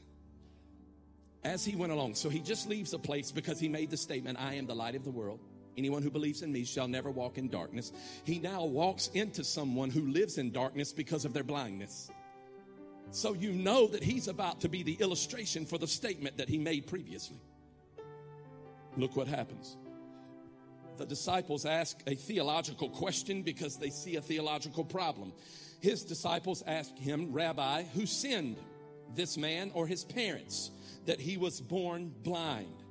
As 1.46 1.64
he 1.64 1.76
went 1.76 1.92
along, 1.92 2.16
so 2.16 2.28
he 2.28 2.40
just 2.40 2.68
leaves 2.68 2.94
a 2.94 3.00
place 3.00 3.32
because 3.32 3.60
he 3.60 3.70
made 3.70 3.92
the 3.92 3.98
statement, 3.98 4.40
I 4.42 4.56
am 4.56 4.66
the 4.66 4.76
light 4.76 4.96
of 4.96 5.04
the 5.04 5.12
world. 5.12 5.40
Anyone 5.78 6.02
who 6.02 6.10
believes 6.10 6.42
in 6.42 6.52
me 6.52 6.66
shall 6.66 6.88
never 6.88 7.12
walk 7.12 7.38
in 7.38 7.50
darkness. 7.50 7.92
He 8.24 8.40
now 8.40 8.66
walks 8.66 9.10
into 9.14 9.44
someone 9.44 9.92
who 9.92 10.08
lives 10.08 10.40
in 10.40 10.52
darkness 10.52 10.92
because 10.92 11.24
of 11.24 11.34
their 11.34 11.44
blindness. 11.44 12.10
So 13.12 13.34
you 13.34 13.52
know 13.52 13.86
that 13.88 14.02
he's 14.02 14.28
about 14.28 14.62
to 14.62 14.70
be 14.70 14.82
the 14.82 14.98
illustration 15.00 15.68
for 15.68 15.78
the 15.78 15.88
statement 15.88 16.38
that 16.38 16.50
he 16.50 16.58
made 16.58 16.88
previously. 16.88 17.40
Look 18.98 19.16
what 19.16 19.28
happens 19.28 19.78
the 20.98 21.06
disciples 21.06 21.66
ask 21.66 22.02
a 22.08 22.16
theological 22.16 22.90
question 22.90 23.42
because 23.42 23.78
they 23.78 23.90
see 23.90 24.16
a 24.16 24.22
theological 24.22 24.84
problem. 24.84 25.34
His 25.82 26.04
disciples 26.04 26.64
ask 26.66 26.96
him, 26.98 27.32
Rabbi, 27.32 27.84
who 27.84 28.06
sinned, 28.06 28.58
this 29.14 29.38
man 29.38 29.72
or 29.74 29.88
his 29.88 30.04
parents, 30.04 30.72
that 31.06 31.20
he 31.20 31.38
was 31.38 31.62
born 31.62 32.14
blind? 32.24 32.84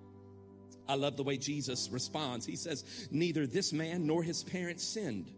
I 0.88 0.96
love 0.96 1.16
the 1.16 1.22
way 1.22 1.36
Jesus 1.38 1.88
responds. 1.90 2.44
He 2.44 2.56
says, 2.56 3.08
Neither 3.10 3.46
this 3.46 3.72
man 3.72 4.06
nor 4.06 4.22
his 4.22 4.42
parents 4.42 4.84
sinned, 4.84 5.30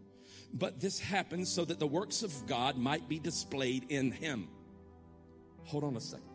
but 0.53 0.79
this 0.79 0.99
happened 0.99 1.47
so 1.47 1.63
that 1.65 1.79
the 1.79 1.87
works 1.87 2.23
of 2.23 2.47
God 2.47 2.77
might 2.77 3.07
be 3.07 3.19
displayed 3.19 3.85
in 3.89 4.11
him. 4.11 4.49
Hold 5.63 5.83
on 5.83 5.95
a 5.95 6.01
second 6.01 6.27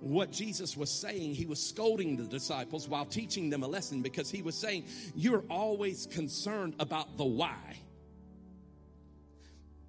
what 0.00 0.30
Jesus 0.30 0.76
was 0.76 0.90
saying, 0.90 1.34
he 1.34 1.46
was 1.46 1.60
scolding 1.60 2.16
the 2.16 2.24
disciples 2.24 2.88
while 2.88 3.04
teaching 3.04 3.50
them 3.50 3.62
a 3.62 3.66
lesson 3.66 4.02
because 4.02 4.30
he 4.30 4.42
was 4.42 4.54
saying, 4.54 4.84
You're 5.14 5.44
always 5.50 6.06
concerned 6.06 6.74
about 6.78 7.16
the 7.16 7.24
why, 7.24 7.78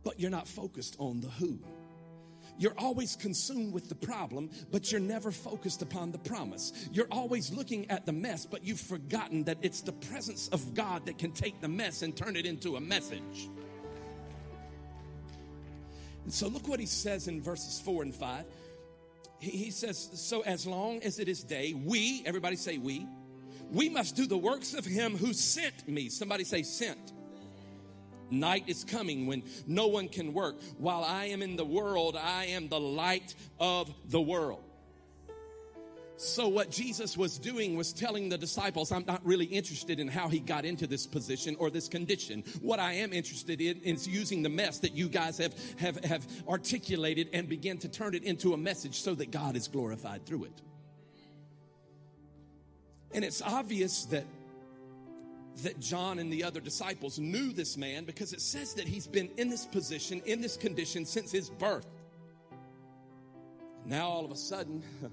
but 0.04 0.20
you're 0.20 0.32
not 0.32 0.48
focused 0.48 0.96
on 1.00 1.22
the 1.22 1.30
who. 1.30 1.60
You're 2.60 2.78
always 2.78 3.16
consumed 3.16 3.74
with 3.74 3.90
the 3.90 3.96
problem, 3.96 4.52
but 4.72 4.92
you're 4.92 5.02
never 5.02 5.32
focused 5.32 5.82
upon 5.82 6.12
the 6.12 6.20
promise. 6.20 6.74
You're 6.92 7.08
always 7.10 7.52
looking 7.52 7.90
at 7.90 8.06
the 8.06 8.12
mess, 8.12 8.46
but 8.46 8.64
you've 8.64 8.80
forgotten 8.80 9.46
that 9.46 9.58
it's 9.62 9.82
the 9.82 9.94
presence 9.94 10.50
of 10.50 10.76
God 10.76 11.08
that 11.08 11.18
can 11.18 11.32
take 11.32 11.62
the 11.62 11.70
mess 11.70 12.04
and 12.04 12.16
turn 12.16 12.36
it 12.36 12.46
into 12.46 12.76
a 12.76 12.82
message. 12.82 13.50
And 16.26 16.34
so 16.34 16.48
look 16.48 16.68
what 16.68 16.80
he 16.80 16.86
says 16.86 17.28
in 17.28 17.42
verses 17.42 17.82
4 17.84 18.04
and 18.04 18.14
5 18.14 18.46
he, 19.40 19.52
he 19.52 19.72
says, 19.72 19.98
So 19.98 20.42
as 20.42 20.68
long 20.68 21.02
as 21.02 21.20
it 21.20 21.28
is 21.28 21.44
day, 21.44 21.74
we, 21.74 22.22
everybody 22.26 22.56
say 22.56 22.78
we, 22.78 23.08
we 23.72 23.90
must 23.90 24.16
do 24.16 24.28
the 24.28 24.38
works 24.38 24.74
of 24.74 24.86
him 24.86 25.18
who 25.18 25.34
sent 25.34 25.88
me. 25.88 26.10
Somebody 26.10 26.44
say, 26.44 26.64
sent. 26.64 27.14
Night 28.32 28.66
is 28.68 28.84
coming 28.84 29.26
when 29.26 29.44
no 29.68 29.88
one 29.88 30.08
can 30.08 30.34
work. 30.34 30.62
While 30.78 31.04
I 31.04 31.26
am 31.26 31.42
in 31.42 31.56
the 31.56 31.66
world, 31.66 32.16
I 32.16 32.46
am 32.46 32.70
the 32.70 32.80
light 32.80 33.36
of 33.60 33.94
the 34.10 34.22
world. 34.22 34.64
So, 36.22 36.50
what 36.50 36.70
Jesus 36.70 37.16
was 37.16 37.40
doing 37.40 37.78
was 37.78 37.94
telling 37.94 38.28
the 38.28 38.38
disciples, 38.38 38.92
I'm 38.92 39.06
not 39.08 39.26
really 39.26 39.46
interested 39.46 40.02
in 40.02 40.10
how 40.10 40.28
he 40.28 40.40
got 40.40 40.66
into 40.66 40.86
this 40.86 41.08
position 41.08 41.56
or 41.60 41.70
this 41.70 41.88
condition. 41.88 42.44
What 42.62 42.78
I 42.78 42.92
am 42.96 43.14
interested 43.14 43.62
in 43.62 43.78
is 43.84 44.06
using 44.06 44.44
the 44.44 44.50
mess 44.50 44.80
that 44.80 44.94
you 44.94 45.08
guys 45.08 45.38
have, 45.38 45.56
have, 45.80 46.04
have 46.04 46.28
articulated 46.46 47.30
and 47.32 47.48
begin 47.48 47.78
to 47.78 47.88
turn 47.88 48.16
it 48.16 48.26
into 48.26 48.54
a 48.54 48.58
message 48.58 49.00
so 49.00 49.16
that 49.16 49.32
God 49.32 49.56
is 49.56 49.70
glorified 49.70 50.26
through 50.26 50.44
it. 50.44 50.62
And 53.14 53.24
it's 53.24 53.42
obvious 53.42 54.04
that 54.08 54.26
that 55.64 55.80
John 55.80 56.20
and 56.20 56.32
the 56.32 56.44
other 56.44 56.60
disciples 56.60 57.20
knew 57.20 57.52
this 57.52 57.78
man 57.78 58.06
because 58.06 58.34
it 58.34 58.42
says 58.42 58.74
that 58.76 58.88
he's 58.88 59.08
been 59.08 59.30
in 59.38 59.50
this 59.50 59.66
position, 59.66 60.22
in 60.26 60.42
this 60.42 60.58
condition 60.58 61.06
since 61.06 61.32
his 61.32 61.50
birth. 61.50 61.88
Now 63.86 64.08
all 64.08 64.26
of 64.26 64.32
a 64.32 64.36
sudden, 64.36 64.84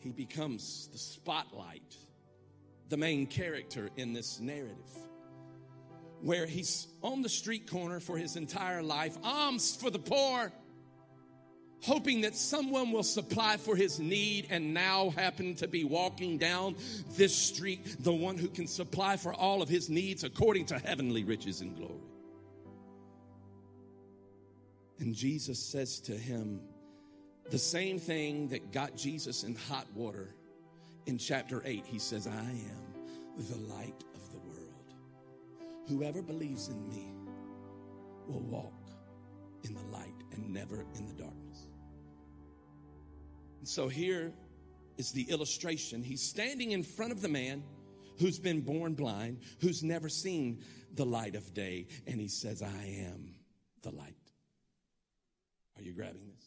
he 0.00 0.10
becomes 0.10 0.88
the 0.92 0.98
spotlight, 0.98 1.96
the 2.88 2.96
main 2.96 3.26
character 3.26 3.90
in 3.96 4.12
this 4.12 4.40
narrative. 4.40 4.76
Where 6.20 6.46
he's 6.46 6.86
on 7.02 7.22
the 7.22 7.28
street 7.28 7.68
corner 7.68 7.98
for 7.98 8.16
his 8.16 8.36
entire 8.36 8.82
life, 8.82 9.16
alms 9.24 9.74
for 9.74 9.90
the 9.90 9.98
poor, 9.98 10.52
hoping 11.82 12.22
that 12.22 12.34
someone 12.34 12.92
will 12.92 13.02
supply 13.02 13.56
for 13.56 13.76
his 13.76 13.98
need, 13.98 14.46
and 14.50 14.72
now 14.72 15.10
happen 15.10 15.54
to 15.56 15.68
be 15.68 15.84
walking 15.84 16.38
down 16.38 16.76
this 17.16 17.34
street, 17.34 17.96
the 18.00 18.12
one 18.12 18.38
who 18.38 18.48
can 18.48 18.66
supply 18.66 19.16
for 19.16 19.34
all 19.34 19.62
of 19.62 19.68
his 19.68 19.90
needs 19.90 20.24
according 20.24 20.66
to 20.66 20.78
heavenly 20.78 21.24
riches 21.24 21.60
and 21.60 21.76
glory. 21.76 21.94
And 25.00 25.14
Jesus 25.14 25.58
says 25.58 26.00
to 26.02 26.12
him, 26.12 26.60
the 27.50 27.58
same 27.58 27.98
thing 27.98 28.48
that 28.48 28.72
got 28.72 28.96
Jesus 28.96 29.42
in 29.42 29.56
hot 29.56 29.86
water 29.94 30.34
in 31.06 31.18
chapter 31.18 31.62
8. 31.64 31.84
He 31.84 31.98
says, 31.98 32.26
I 32.26 32.30
am 32.30 32.94
the 33.36 33.58
light 33.74 34.04
of 34.14 34.30
the 34.30 34.38
world. 34.38 34.94
Whoever 35.88 36.22
believes 36.22 36.68
in 36.68 36.88
me 36.88 37.12
will 38.26 38.40
walk 38.40 38.72
in 39.64 39.74
the 39.74 39.82
light 39.90 40.14
and 40.32 40.50
never 40.50 40.86
in 40.94 41.06
the 41.06 41.12
darkness. 41.12 41.66
And 43.62 43.68
so 43.68 43.86
here 43.86 44.32
is 44.98 45.12
the 45.12 45.22
illustration. 45.30 46.02
He's 46.02 46.20
standing 46.20 46.72
in 46.72 46.82
front 46.82 47.12
of 47.12 47.22
the 47.22 47.28
man 47.28 47.62
who's 48.18 48.40
been 48.40 48.60
born 48.60 48.94
blind, 48.94 49.38
who's 49.60 49.84
never 49.84 50.08
seen 50.08 50.64
the 50.94 51.06
light 51.06 51.36
of 51.36 51.54
day, 51.54 51.86
and 52.08 52.20
he 52.20 52.26
says, 52.26 52.60
I 52.60 53.06
am 53.06 53.36
the 53.82 53.92
light. 53.92 54.16
Are 55.76 55.82
you 55.82 55.92
grabbing 55.92 56.26
this? 56.26 56.44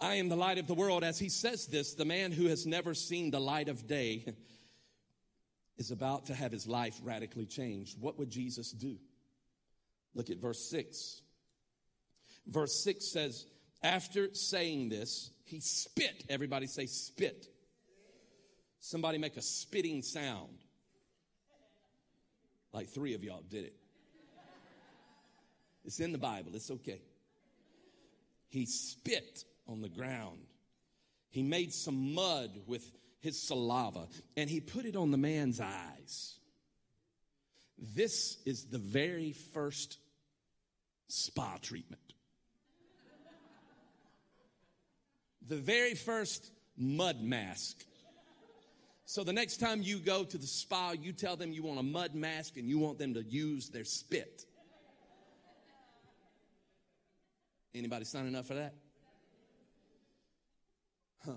I 0.00 0.16
am 0.16 0.28
the 0.28 0.34
light 0.34 0.58
of 0.58 0.66
the 0.66 0.74
world. 0.74 1.04
As 1.04 1.16
he 1.16 1.28
says 1.28 1.68
this, 1.68 1.94
the 1.94 2.04
man 2.04 2.32
who 2.32 2.48
has 2.48 2.66
never 2.66 2.92
seen 2.92 3.30
the 3.30 3.38
light 3.38 3.68
of 3.68 3.86
day 3.86 4.26
is 5.76 5.92
about 5.92 6.26
to 6.26 6.34
have 6.34 6.50
his 6.50 6.66
life 6.66 6.98
radically 7.04 7.46
changed. 7.46 8.00
What 8.00 8.18
would 8.18 8.30
Jesus 8.30 8.72
do? 8.72 8.96
Look 10.16 10.28
at 10.28 10.38
verse 10.38 10.68
6. 10.68 11.22
Verse 12.48 12.82
6 12.82 13.06
says, 13.06 13.46
After 13.82 14.34
saying 14.34 14.88
this, 14.88 15.30
he 15.44 15.60
spit. 15.60 16.24
Everybody 16.28 16.66
say 16.66 16.86
spit. 16.86 17.46
Somebody 18.80 19.18
make 19.18 19.36
a 19.36 19.42
spitting 19.42 20.02
sound. 20.02 20.58
Like 22.72 22.88
three 22.88 23.14
of 23.14 23.24
y'all 23.24 23.42
did 23.48 23.64
it. 23.64 23.74
It's 25.84 26.00
in 26.00 26.12
the 26.12 26.18
Bible, 26.18 26.52
it's 26.54 26.70
okay. 26.70 27.00
He 28.48 28.66
spit 28.66 29.44
on 29.66 29.80
the 29.80 29.88
ground. 29.88 30.40
He 31.30 31.42
made 31.42 31.72
some 31.72 32.14
mud 32.14 32.50
with 32.66 32.90
his 33.20 33.40
saliva 33.40 34.08
and 34.36 34.48
he 34.48 34.60
put 34.60 34.84
it 34.84 34.96
on 34.96 35.10
the 35.10 35.16
man's 35.16 35.60
eyes. 35.60 36.38
This 37.78 38.38
is 38.44 38.64
the 38.66 38.78
very 38.78 39.32
first 39.32 39.98
spa 41.08 41.56
treatment. 41.60 42.02
The 45.46 45.56
very 45.56 45.94
first 45.94 46.50
mud 46.76 47.20
mask. 47.22 47.84
So 49.04 49.24
the 49.24 49.32
next 49.32 49.56
time 49.58 49.80
you 49.80 50.00
go 50.00 50.24
to 50.24 50.36
the 50.36 50.46
spa, 50.46 50.92
you 50.92 51.12
tell 51.12 51.36
them 51.36 51.52
you 51.52 51.62
want 51.62 51.78
a 51.78 51.82
mud 51.82 52.14
mask 52.14 52.58
and 52.58 52.68
you 52.68 52.78
want 52.78 52.98
them 52.98 53.14
to 53.14 53.22
use 53.22 53.70
their 53.70 53.84
spit. 53.84 54.44
Anybody 57.74 58.04
signing 58.04 58.34
up 58.34 58.44
for 58.44 58.54
that? 58.54 58.74
Huh. 61.24 61.32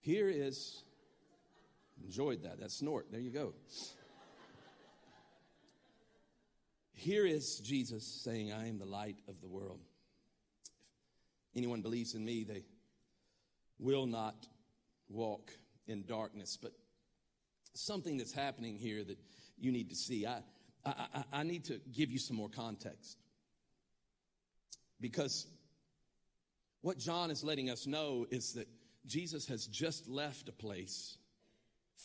Here 0.00 0.28
is, 0.28 0.82
enjoyed 2.04 2.42
that, 2.42 2.60
that 2.60 2.70
snort. 2.70 3.06
There 3.10 3.20
you 3.20 3.30
go. 3.30 3.54
Here 6.92 7.26
is 7.26 7.60
Jesus 7.60 8.04
saying, 8.04 8.52
I 8.52 8.68
am 8.68 8.78
the 8.78 8.84
light 8.84 9.18
of 9.28 9.40
the 9.40 9.48
world. 9.48 9.80
Anyone 11.56 11.82
believes 11.82 12.14
in 12.14 12.24
me, 12.24 12.44
they 12.44 12.64
will 13.78 14.06
not 14.06 14.46
walk 15.08 15.52
in 15.86 16.04
darkness. 16.04 16.58
But 16.60 16.72
something 17.74 18.16
that's 18.16 18.32
happening 18.32 18.76
here 18.76 19.04
that 19.04 19.18
you 19.58 19.72
need 19.72 19.90
to 19.90 19.96
see. 19.96 20.26
I, 20.26 20.40
I, 20.84 21.24
I 21.32 21.42
need 21.42 21.64
to 21.66 21.80
give 21.92 22.10
you 22.10 22.18
some 22.18 22.36
more 22.36 22.48
context. 22.48 23.18
Because 25.00 25.46
what 26.80 26.98
John 26.98 27.30
is 27.30 27.44
letting 27.44 27.70
us 27.70 27.86
know 27.86 28.26
is 28.30 28.54
that 28.54 28.68
Jesus 29.06 29.46
has 29.48 29.66
just 29.66 30.08
left 30.08 30.48
a 30.48 30.52
place, 30.52 31.18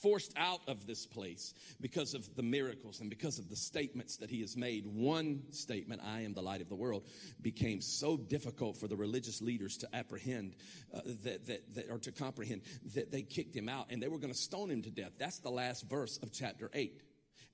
forced 0.01 0.33
out 0.37 0.61
of 0.67 0.87
this 0.87 1.05
place 1.05 1.53
because 1.81 2.13
of 2.13 2.35
the 2.35 2.43
miracles 2.43 2.99
and 3.01 3.09
because 3.09 3.39
of 3.39 3.49
the 3.49 3.55
statements 3.55 4.17
that 4.17 4.29
he 4.29 4.41
has 4.41 4.55
made. 4.55 4.85
One 4.85 5.43
statement, 5.51 6.01
I 6.05 6.21
am 6.21 6.33
the 6.33 6.41
light 6.41 6.61
of 6.61 6.69
the 6.69 6.75
world, 6.75 7.05
became 7.41 7.81
so 7.81 8.17
difficult 8.17 8.77
for 8.77 8.87
the 8.87 8.95
religious 8.95 9.41
leaders 9.41 9.77
to 9.77 9.95
apprehend, 9.95 10.55
uh, 10.93 11.01
that, 11.23 11.47
that, 11.47 11.75
that, 11.75 11.89
or 11.89 11.99
to 11.99 12.11
comprehend, 12.11 12.61
that 12.93 13.11
they 13.11 13.21
kicked 13.21 13.55
him 13.55 13.69
out 13.69 13.87
and 13.89 14.01
they 14.01 14.07
were 14.07 14.19
going 14.19 14.33
to 14.33 14.39
stone 14.39 14.69
him 14.69 14.81
to 14.83 14.91
death. 14.91 15.11
That's 15.17 15.39
the 15.39 15.51
last 15.51 15.89
verse 15.89 16.17
of 16.21 16.31
chapter 16.31 16.69
8. 16.73 17.01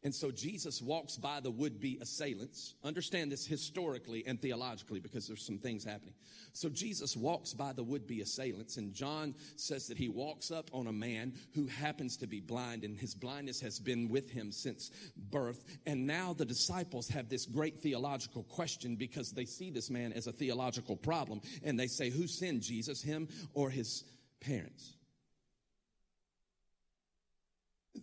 And 0.06 0.14
so 0.14 0.30
Jesus 0.30 0.84
walks 0.84 1.18
by 1.18 1.40
the 1.40 1.50
would 1.50 1.80
be 1.80 1.98
assailants. 2.00 2.76
Understand 2.84 3.32
this 3.32 3.44
historically 3.44 4.24
and 4.28 4.40
theologically 4.40 5.00
because 5.00 5.28
there's 5.28 5.44
some 5.44 5.58
things 5.58 5.84
happening. 5.84 6.14
So 6.54 6.70
Jesus 6.70 7.18
walks 7.18 7.56
by 7.56 7.74
the 7.74 7.84
would 7.84 8.06
be 8.06 8.22
assailants, 8.22 8.78
and 8.78 8.94
John 8.94 9.34
says 9.56 9.88
that 9.88 9.98
he 9.98 10.08
walks 10.08 10.52
up 10.52 10.70
on 10.74 10.86
a 10.86 10.94
man 10.94 11.34
who 11.56 11.66
happens 11.66 12.18
to 12.18 12.28
be 12.28 12.40
blind, 12.40 12.84
and 12.84 13.00
his 13.00 13.16
blindness 13.16 13.60
has 13.62 13.80
been 13.80 14.08
with 14.08 14.30
him 14.30 14.52
since 14.52 14.92
birth. 15.18 15.66
And 15.88 16.06
now 16.06 16.34
the 16.34 16.46
disciples 16.46 17.10
have 17.10 17.28
this 17.28 17.48
great 17.48 17.82
theological 17.82 18.44
question 18.44 18.96
because 18.96 19.32
they 19.32 19.46
see 19.46 19.72
this 19.72 19.90
man 19.90 20.14
as 20.14 20.28
a 20.28 20.32
theological 20.32 20.96
problem, 20.96 21.42
and 21.64 21.80
they 21.80 21.88
say, 21.88 22.12
Who 22.12 22.28
sinned 22.28 22.62
Jesus, 22.62 23.02
him 23.02 23.28
or 23.56 23.72
his 23.72 24.04
parents? 24.40 24.95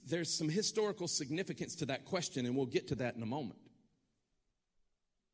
There's 0.07 0.33
some 0.33 0.49
historical 0.49 1.09
significance 1.09 1.75
to 1.77 1.87
that 1.87 2.05
question, 2.05 2.47
and 2.47 2.57
we'll 2.57 2.67
get 2.67 2.89
to 2.89 2.95
that 2.97 3.17
in 3.17 3.23
a 3.23 3.27
moment. 3.27 3.59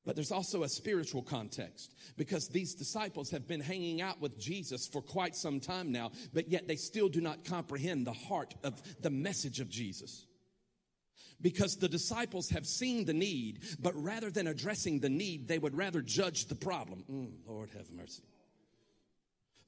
But 0.04 0.16
there's 0.16 0.32
also 0.32 0.62
a 0.62 0.68
spiritual 0.68 1.22
context 1.22 1.94
because 2.16 2.48
these 2.48 2.74
disciples 2.74 3.30
have 3.30 3.46
been 3.46 3.60
hanging 3.60 4.00
out 4.00 4.20
with 4.22 4.38
Jesus 4.38 4.88
for 4.88 5.02
quite 5.02 5.36
some 5.36 5.60
time 5.60 5.92
now, 5.92 6.12
but 6.32 6.48
yet 6.48 6.66
they 6.66 6.76
still 6.76 7.10
do 7.10 7.20
not 7.20 7.44
comprehend 7.44 8.06
the 8.06 8.14
heart 8.14 8.54
of 8.64 8.80
the 9.02 9.10
message 9.10 9.60
of 9.60 9.68
Jesus. 9.68 10.24
Because 11.40 11.76
the 11.76 11.90
disciples 11.90 12.48
have 12.50 12.66
seen 12.66 13.04
the 13.04 13.12
need, 13.12 13.60
but 13.80 13.92
rather 13.94 14.30
than 14.30 14.46
addressing 14.46 15.00
the 15.00 15.10
need, 15.10 15.46
they 15.46 15.58
would 15.58 15.76
rather 15.76 16.00
judge 16.00 16.46
the 16.46 16.54
problem. 16.54 17.04
Mm, 17.10 17.46
Lord 17.46 17.68
have 17.76 17.90
mercy 17.92 18.22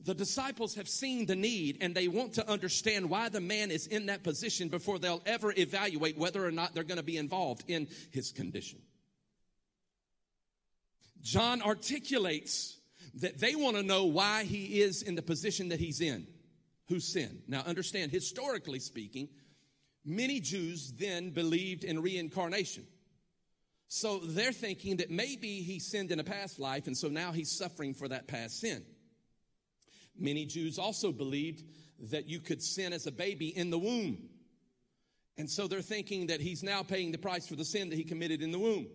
the 0.04 0.14
disciples 0.14 0.74
have 0.76 0.88
seen 0.88 1.26
the 1.26 1.36
need 1.36 1.78
and 1.80 1.94
they 1.94 2.08
want 2.08 2.34
to 2.34 2.48
understand 2.48 3.10
why 3.10 3.28
the 3.28 3.40
man 3.40 3.70
is 3.70 3.86
in 3.86 4.06
that 4.06 4.22
position 4.22 4.68
before 4.68 4.98
they'll 4.98 5.22
ever 5.26 5.52
evaluate 5.56 6.16
whether 6.16 6.44
or 6.44 6.50
not 6.50 6.74
they're 6.74 6.84
going 6.84 6.98
to 6.98 7.02
be 7.02 7.16
involved 7.16 7.64
in 7.68 7.86
his 8.10 8.32
condition. 8.32 8.80
John 11.22 11.60
articulates 11.60 12.78
that 13.14 13.38
they 13.38 13.54
want 13.54 13.76
to 13.76 13.82
know 13.82 14.06
why 14.06 14.44
he 14.44 14.80
is 14.80 15.02
in 15.02 15.16
the 15.16 15.22
position 15.22 15.68
that 15.68 15.80
he's 15.80 16.00
in. 16.00 16.26
Who 16.88 16.98
sinned? 16.98 17.42
Now 17.46 17.60
understand, 17.60 18.10
historically 18.10 18.80
speaking, 18.80 19.28
many 20.04 20.40
Jews 20.40 20.92
then 20.92 21.30
believed 21.30 21.84
in 21.84 22.00
reincarnation. 22.00 22.86
So 23.88 24.18
they're 24.18 24.52
thinking 24.52 24.98
that 24.98 25.10
maybe 25.10 25.62
he 25.62 25.78
sinned 25.78 26.10
in 26.10 26.20
a 26.20 26.24
past 26.24 26.58
life 26.58 26.86
and 26.86 26.96
so 26.96 27.08
now 27.08 27.32
he's 27.32 27.50
suffering 27.50 27.92
for 27.92 28.08
that 28.08 28.28
past 28.28 28.60
sin. 28.60 28.84
Many 30.18 30.44
Jews 30.46 30.78
also 30.78 31.12
believed 31.12 31.64
that 32.10 32.28
you 32.28 32.40
could 32.40 32.62
sin 32.62 32.92
as 32.92 33.06
a 33.06 33.12
baby 33.12 33.48
in 33.48 33.70
the 33.70 33.78
womb. 33.78 34.28
And 35.36 35.48
so 35.48 35.66
they're 35.66 35.80
thinking 35.80 36.26
that 36.26 36.40
he's 36.40 36.62
now 36.62 36.82
paying 36.82 37.12
the 37.12 37.18
price 37.18 37.46
for 37.46 37.56
the 37.56 37.64
sin 37.64 37.88
that 37.90 37.96
he 37.96 38.04
committed 38.04 38.42
in 38.42 38.52
the 38.52 38.58
womb. 38.58 38.88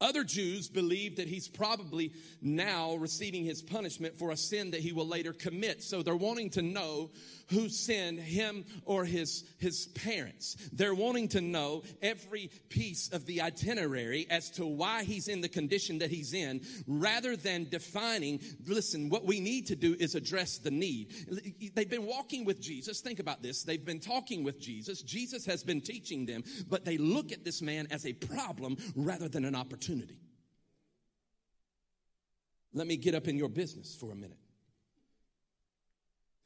Other 0.00 0.22
Jews 0.22 0.68
believe 0.68 1.16
that 1.16 1.26
he's 1.26 1.48
probably 1.48 2.12
now 2.40 2.94
receiving 2.94 3.44
his 3.44 3.62
punishment 3.62 4.16
for 4.16 4.30
a 4.30 4.36
sin 4.36 4.70
that 4.70 4.80
he 4.80 4.92
will 4.92 5.08
later 5.08 5.32
commit. 5.32 5.82
So 5.82 6.02
they're 6.02 6.14
wanting 6.14 6.50
to 6.50 6.62
know 6.62 7.10
who 7.50 7.68
sinned, 7.68 8.20
him 8.20 8.64
or 8.84 9.04
his, 9.04 9.42
his 9.58 9.86
parents. 9.88 10.54
They're 10.72 10.94
wanting 10.94 11.28
to 11.28 11.40
know 11.40 11.82
every 12.00 12.50
piece 12.68 13.08
of 13.08 13.26
the 13.26 13.40
itinerary 13.40 14.26
as 14.30 14.50
to 14.52 14.66
why 14.66 15.02
he's 15.02 15.26
in 15.26 15.40
the 15.40 15.48
condition 15.48 15.98
that 15.98 16.10
he's 16.10 16.32
in, 16.32 16.60
rather 16.86 17.34
than 17.34 17.68
defining, 17.68 18.40
listen, 18.66 19.08
what 19.08 19.24
we 19.24 19.40
need 19.40 19.66
to 19.68 19.76
do 19.76 19.96
is 19.98 20.14
address 20.14 20.58
the 20.58 20.70
need. 20.70 21.12
They've 21.74 21.88
been 21.88 22.06
walking 22.06 22.44
with 22.44 22.60
Jesus. 22.60 23.00
Think 23.00 23.18
about 23.18 23.42
this. 23.42 23.64
They've 23.64 23.84
been 23.84 24.00
talking 24.00 24.44
with 24.44 24.60
Jesus. 24.60 25.02
Jesus 25.02 25.44
has 25.46 25.64
been 25.64 25.80
teaching 25.80 26.26
them, 26.26 26.44
but 26.68 26.84
they 26.84 26.98
look 26.98 27.32
at 27.32 27.44
this 27.44 27.62
man 27.62 27.88
as 27.90 28.06
a 28.06 28.12
problem 28.12 28.76
rather 28.94 29.28
than 29.28 29.44
an 29.44 29.56
opportunity. 29.56 29.87
Let 32.72 32.86
me 32.86 32.96
get 32.96 33.14
up 33.14 33.28
in 33.28 33.36
your 33.36 33.48
business 33.48 33.96
for 33.98 34.12
a 34.12 34.14
minute. 34.14 34.38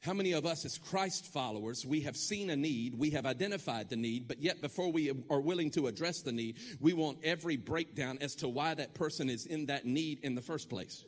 How 0.03 0.13
many 0.13 0.33
of 0.33 0.45
us, 0.45 0.65
as 0.65 0.77
Christ 0.77 1.27
followers, 1.27 1.85
we 1.85 2.01
have 2.01 2.17
seen 2.17 2.49
a 2.49 2.57
need, 2.57 2.93
we 2.93 3.11
have 3.11 3.25
identified 3.25 3.89
the 3.89 3.95
need, 3.95 4.27
but 4.27 4.41
yet 4.41 4.61
before 4.61 4.91
we 4.91 5.11
are 5.29 5.39
willing 5.39 5.71
to 5.71 5.87
address 5.87 6.21
the 6.21 6.33
need, 6.33 6.57
we 6.81 6.91
want 6.91 7.19
every 7.23 7.55
breakdown 7.55 8.17
as 8.19 8.35
to 8.35 8.49
why 8.49 8.73
that 8.73 8.93
person 8.95 9.29
is 9.29 9.45
in 9.45 9.67
that 9.67 9.85
need 9.85 10.19
in 10.21 10.35
the 10.35 10.41
first 10.41 10.69
place. 10.69 11.05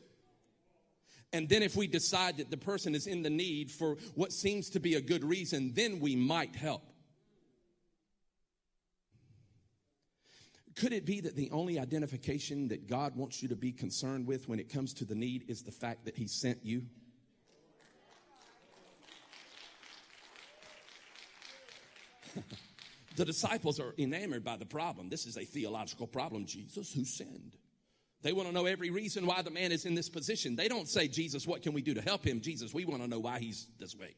And 1.32 1.46
then, 1.46 1.62
if 1.62 1.76
we 1.76 1.86
decide 1.88 2.38
that 2.38 2.50
the 2.50 2.56
person 2.56 2.94
is 2.94 3.06
in 3.06 3.22
the 3.22 3.28
need 3.28 3.70
for 3.70 3.96
what 4.14 4.32
seems 4.32 4.70
to 4.70 4.80
be 4.80 4.94
a 4.94 5.00
good 5.02 5.24
reason, 5.24 5.72
then 5.74 6.00
we 6.00 6.16
might 6.16 6.56
help. 6.56 6.82
Could 10.76 10.92
it 10.92 11.06
be 11.06 11.20
that 11.22 11.34
the 11.34 11.50
only 11.52 11.78
identification 11.78 12.68
that 12.68 12.86
God 12.86 13.16
wants 13.16 13.42
you 13.42 13.48
to 13.48 13.56
be 13.56 13.72
concerned 13.72 14.26
with 14.26 14.46
when 14.46 14.60
it 14.60 14.68
comes 14.68 14.92
to 14.94 15.06
the 15.06 15.14
need 15.14 15.46
is 15.48 15.62
the 15.62 15.72
fact 15.72 16.04
that 16.04 16.16
He 16.16 16.28
sent 16.28 16.58
you? 16.62 16.82
the 23.16 23.24
disciples 23.24 23.80
are 23.80 23.94
enamored 23.96 24.44
by 24.44 24.58
the 24.58 24.66
problem. 24.66 25.08
This 25.08 25.24
is 25.24 25.38
a 25.38 25.44
theological 25.44 26.06
problem. 26.06 26.44
Jesus, 26.44 26.92
who 26.92 27.06
sinned? 27.06 27.56
They 28.20 28.32
want 28.32 28.48
to 28.48 28.54
know 28.54 28.66
every 28.66 28.90
reason 28.90 29.24
why 29.24 29.40
the 29.40 29.50
man 29.50 29.72
is 29.72 29.86
in 29.86 29.94
this 29.94 30.10
position. 30.10 30.56
They 30.56 30.68
don't 30.68 30.88
say, 30.88 31.08
Jesus, 31.08 31.46
what 31.46 31.62
can 31.62 31.72
we 31.72 31.80
do 31.80 31.94
to 31.94 32.02
help 32.02 32.22
him? 32.22 32.42
Jesus, 32.42 32.74
we 32.74 32.84
want 32.84 33.00
to 33.00 33.08
know 33.08 33.20
why 33.20 33.38
he's 33.38 33.66
this 33.78 33.94
way. 33.94 34.14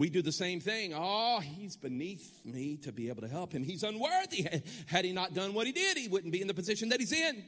We 0.00 0.08
do 0.08 0.22
the 0.22 0.32
same 0.32 0.60
thing. 0.60 0.94
Oh, 0.96 1.40
he's 1.40 1.76
beneath 1.76 2.40
me 2.42 2.78
to 2.84 2.90
be 2.90 3.10
able 3.10 3.20
to 3.20 3.28
help 3.28 3.52
him. 3.52 3.62
He's 3.62 3.82
unworthy. 3.82 4.48
Had 4.86 5.04
he 5.04 5.12
not 5.12 5.34
done 5.34 5.52
what 5.52 5.66
he 5.66 5.74
did, 5.74 5.98
he 5.98 6.08
wouldn't 6.08 6.32
be 6.32 6.40
in 6.40 6.46
the 6.46 6.54
position 6.54 6.88
that 6.88 7.00
he's 7.00 7.12
in. 7.12 7.44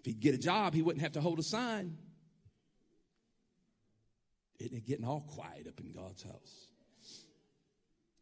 If 0.00 0.06
he'd 0.06 0.18
get 0.18 0.34
a 0.34 0.38
job, 0.38 0.74
he 0.74 0.82
wouldn't 0.82 1.00
have 1.00 1.12
to 1.12 1.20
hold 1.20 1.38
a 1.38 1.44
sign. 1.44 1.96
Isn't 4.58 4.78
it 4.78 4.84
getting 4.84 5.04
all 5.04 5.20
quiet 5.20 5.68
up 5.68 5.78
in 5.78 5.92
God's 5.92 6.24
house? 6.24 6.66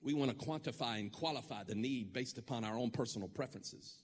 We 0.03 0.13
want 0.13 0.31
to 0.31 0.47
quantify 0.47 1.01
and 1.01 1.11
qualify 1.11 1.65
the 1.65 1.75
need 1.75 2.13
based 2.13 2.37
upon 2.37 2.65
our 2.65 2.77
own 2.77 2.91
personal 2.91 3.29
preferences. 3.29 3.95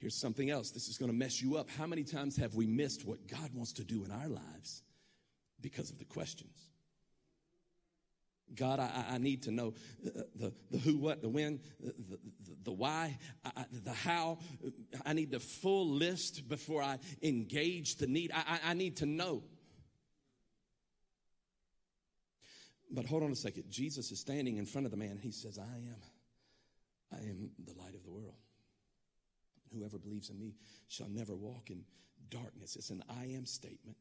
Here's 0.00 0.20
something 0.20 0.50
else. 0.50 0.70
This 0.70 0.88
is 0.88 0.98
going 0.98 1.10
to 1.10 1.16
mess 1.16 1.40
you 1.40 1.56
up. 1.56 1.70
How 1.70 1.86
many 1.86 2.04
times 2.04 2.36
have 2.36 2.54
we 2.54 2.66
missed 2.66 3.06
what 3.06 3.26
God 3.26 3.54
wants 3.54 3.72
to 3.72 3.84
do 3.84 4.04
in 4.04 4.10
our 4.10 4.28
lives 4.28 4.82
because 5.60 5.90
of 5.90 5.98
the 5.98 6.04
questions? 6.04 6.68
God, 8.54 8.80
I, 8.80 9.04
I 9.10 9.18
need 9.18 9.42
to 9.42 9.50
know 9.50 9.74
the, 10.02 10.52
the, 10.70 10.78
who, 10.78 10.96
what, 10.96 11.20
the 11.20 11.28
when, 11.28 11.60
the, 11.80 11.92
the, 12.08 12.18
the 12.64 12.72
why, 12.72 13.18
I, 13.44 13.64
the 13.84 13.92
how. 13.92 14.38
I 15.04 15.12
need 15.12 15.30
the 15.30 15.40
full 15.40 15.88
list 15.88 16.48
before 16.48 16.82
I 16.82 16.98
engage 17.22 17.96
the 17.96 18.06
need. 18.06 18.32
I, 18.34 18.58
I 18.64 18.74
need 18.74 18.96
to 18.98 19.06
know. 19.06 19.42
But 22.90 23.04
hold 23.04 23.22
on 23.22 23.30
a 23.30 23.36
second. 23.36 23.64
Jesus 23.68 24.10
is 24.10 24.18
standing 24.18 24.56
in 24.56 24.64
front 24.64 24.86
of 24.86 24.90
the 24.90 24.96
man 24.96 25.18
he 25.22 25.30
says, 25.30 25.58
I 25.58 25.62
am. 25.62 26.00
I 27.12 27.28
am 27.28 27.50
the 27.66 27.74
light 27.74 27.94
of 27.94 28.02
the 28.02 28.10
world. 28.10 28.36
Whoever 29.74 29.98
believes 29.98 30.30
in 30.30 30.38
me 30.38 30.54
shall 30.88 31.08
never 31.08 31.34
walk 31.34 31.70
in 31.70 31.84
darkness. 32.30 32.76
It's 32.76 32.88
an 32.88 33.02
I 33.10 33.24
am 33.26 33.44
statement 33.44 33.96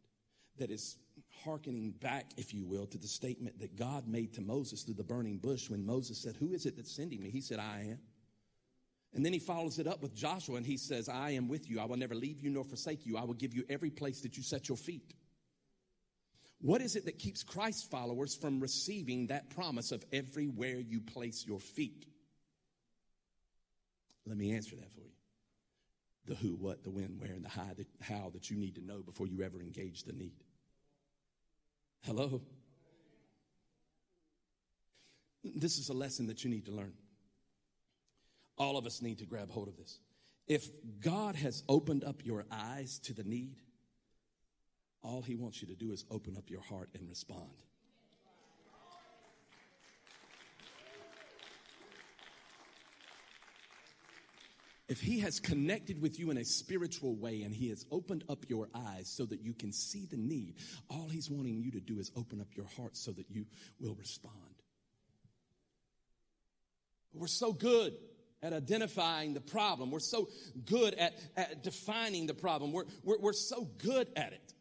that 0.57 0.71
is 0.71 0.97
hearkening 1.43 1.91
back, 1.91 2.31
if 2.37 2.53
you 2.53 2.65
will, 2.65 2.85
to 2.87 2.97
the 2.97 3.07
statement 3.07 3.59
that 3.59 3.75
God 3.75 4.07
made 4.07 4.33
to 4.33 4.41
Moses 4.41 4.83
through 4.83 4.95
the 4.95 5.03
burning 5.03 5.37
bush 5.37 5.69
when 5.69 5.85
Moses 5.85 6.17
said, 6.17 6.35
Who 6.37 6.53
is 6.53 6.65
it 6.65 6.75
that's 6.75 6.95
sending 6.95 7.21
me? 7.21 7.29
He 7.29 7.41
said, 7.41 7.59
I 7.59 7.87
am. 7.91 7.99
And 9.13 9.25
then 9.25 9.33
he 9.33 9.39
follows 9.39 9.79
it 9.79 9.87
up 9.87 10.01
with 10.01 10.13
Joshua 10.13 10.57
and 10.57 10.65
he 10.65 10.77
says, 10.77 11.09
I 11.09 11.31
am 11.31 11.47
with 11.47 11.69
you. 11.69 11.79
I 11.79 11.85
will 11.85 11.97
never 11.97 12.13
leave 12.13 12.39
you 12.39 12.49
nor 12.49 12.63
forsake 12.63 13.05
you. 13.05 13.17
I 13.17 13.23
will 13.23 13.33
give 13.33 13.53
you 13.53 13.63
every 13.69 13.89
place 13.89 14.21
that 14.21 14.37
you 14.37 14.43
set 14.43 14.67
your 14.67 14.77
feet. 14.77 15.13
What 16.59 16.81
is 16.81 16.95
it 16.95 17.05
that 17.05 17.19
keeps 17.19 17.43
Christ 17.43 17.89
followers 17.89 18.35
from 18.35 18.59
receiving 18.59 19.27
that 19.27 19.49
promise 19.49 19.91
of 19.91 20.03
everywhere 20.11 20.77
you 20.79 20.99
place 21.01 21.45
your 21.47 21.59
feet? 21.59 22.05
Let 24.25 24.37
me 24.37 24.53
answer 24.53 24.75
that 24.75 24.93
for 24.93 25.01
you. 25.01 25.11
The 26.25 26.35
who, 26.35 26.55
what, 26.55 26.83
the 26.83 26.89
when, 26.89 27.17
where, 27.19 27.31
and 27.31 27.45
the 27.45 27.85
how 28.01 28.29
that 28.33 28.49
you 28.49 28.57
need 28.57 28.75
to 28.75 28.85
know 28.85 29.01
before 29.01 29.27
you 29.27 29.43
ever 29.43 29.61
engage 29.61 30.03
the 30.03 30.13
need. 30.13 30.43
Hello? 32.01 32.41
This 35.43 35.77
is 35.77 35.89
a 35.89 35.93
lesson 35.93 36.27
that 36.27 36.43
you 36.43 36.49
need 36.49 36.65
to 36.65 36.71
learn. 36.71 36.93
All 38.57 38.77
of 38.77 38.85
us 38.85 39.01
need 39.01 39.19
to 39.19 39.25
grab 39.25 39.49
hold 39.51 39.67
of 39.67 39.77
this. 39.77 39.99
If 40.47 40.67
God 40.99 41.35
has 41.35 41.63
opened 41.67 42.03
up 42.03 42.25
your 42.25 42.45
eyes 42.51 42.99
to 42.99 43.13
the 43.13 43.23
need, 43.23 43.57
all 45.03 45.21
he 45.21 45.35
wants 45.35 45.61
you 45.61 45.67
to 45.67 45.75
do 45.75 45.91
is 45.91 46.05
open 46.09 46.37
up 46.37 46.49
your 46.49 46.61
heart 46.61 46.89
and 46.93 47.07
respond. 47.07 47.63
If 54.87 55.01
he 55.01 55.19
has 55.19 55.39
connected 55.41 56.01
with 56.01 56.17
you 56.17 56.31
in 56.31 56.37
a 56.37 56.45
spiritual 56.45 57.15
way 57.15 57.41
and 57.41 57.53
he 57.53 57.69
has 57.69 57.85
opened 57.91 58.23
up 58.29 58.45
your 58.47 58.69
eyes 58.73 59.09
so 59.09 59.25
that 59.25 59.41
you 59.41 59.53
can 59.53 59.73
see 59.73 60.05
the 60.05 60.15
need, 60.15 60.55
all 60.89 61.09
he's 61.09 61.29
wanting 61.29 61.61
you 61.61 61.71
to 61.71 61.81
do 61.81 61.99
is 61.99 62.09
open 62.15 62.39
up 62.39 62.47
your 62.55 62.67
heart 62.77 62.95
so 62.95 63.11
that 63.11 63.29
you 63.29 63.45
will 63.81 63.95
respond. 63.95 64.33
We're 67.13 67.27
so 67.27 67.51
good 67.51 67.97
at 68.41 68.53
identifying 68.53 69.33
the 69.33 69.41
problem. 69.41 69.91
We're 69.91 69.99
so 69.99 70.29
good 70.65 70.93
at, 70.93 71.19
at 71.35 71.63
defining 71.63 72.27
the 72.27 72.33
problem. 72.33 72.71
We're, 72.71 72.85
we're, 73.03 73.19
we're 73.19 73.33
so 73.33 73.67
good 73.79 74.07
at 74.15 74.33
it. 74.33 74.53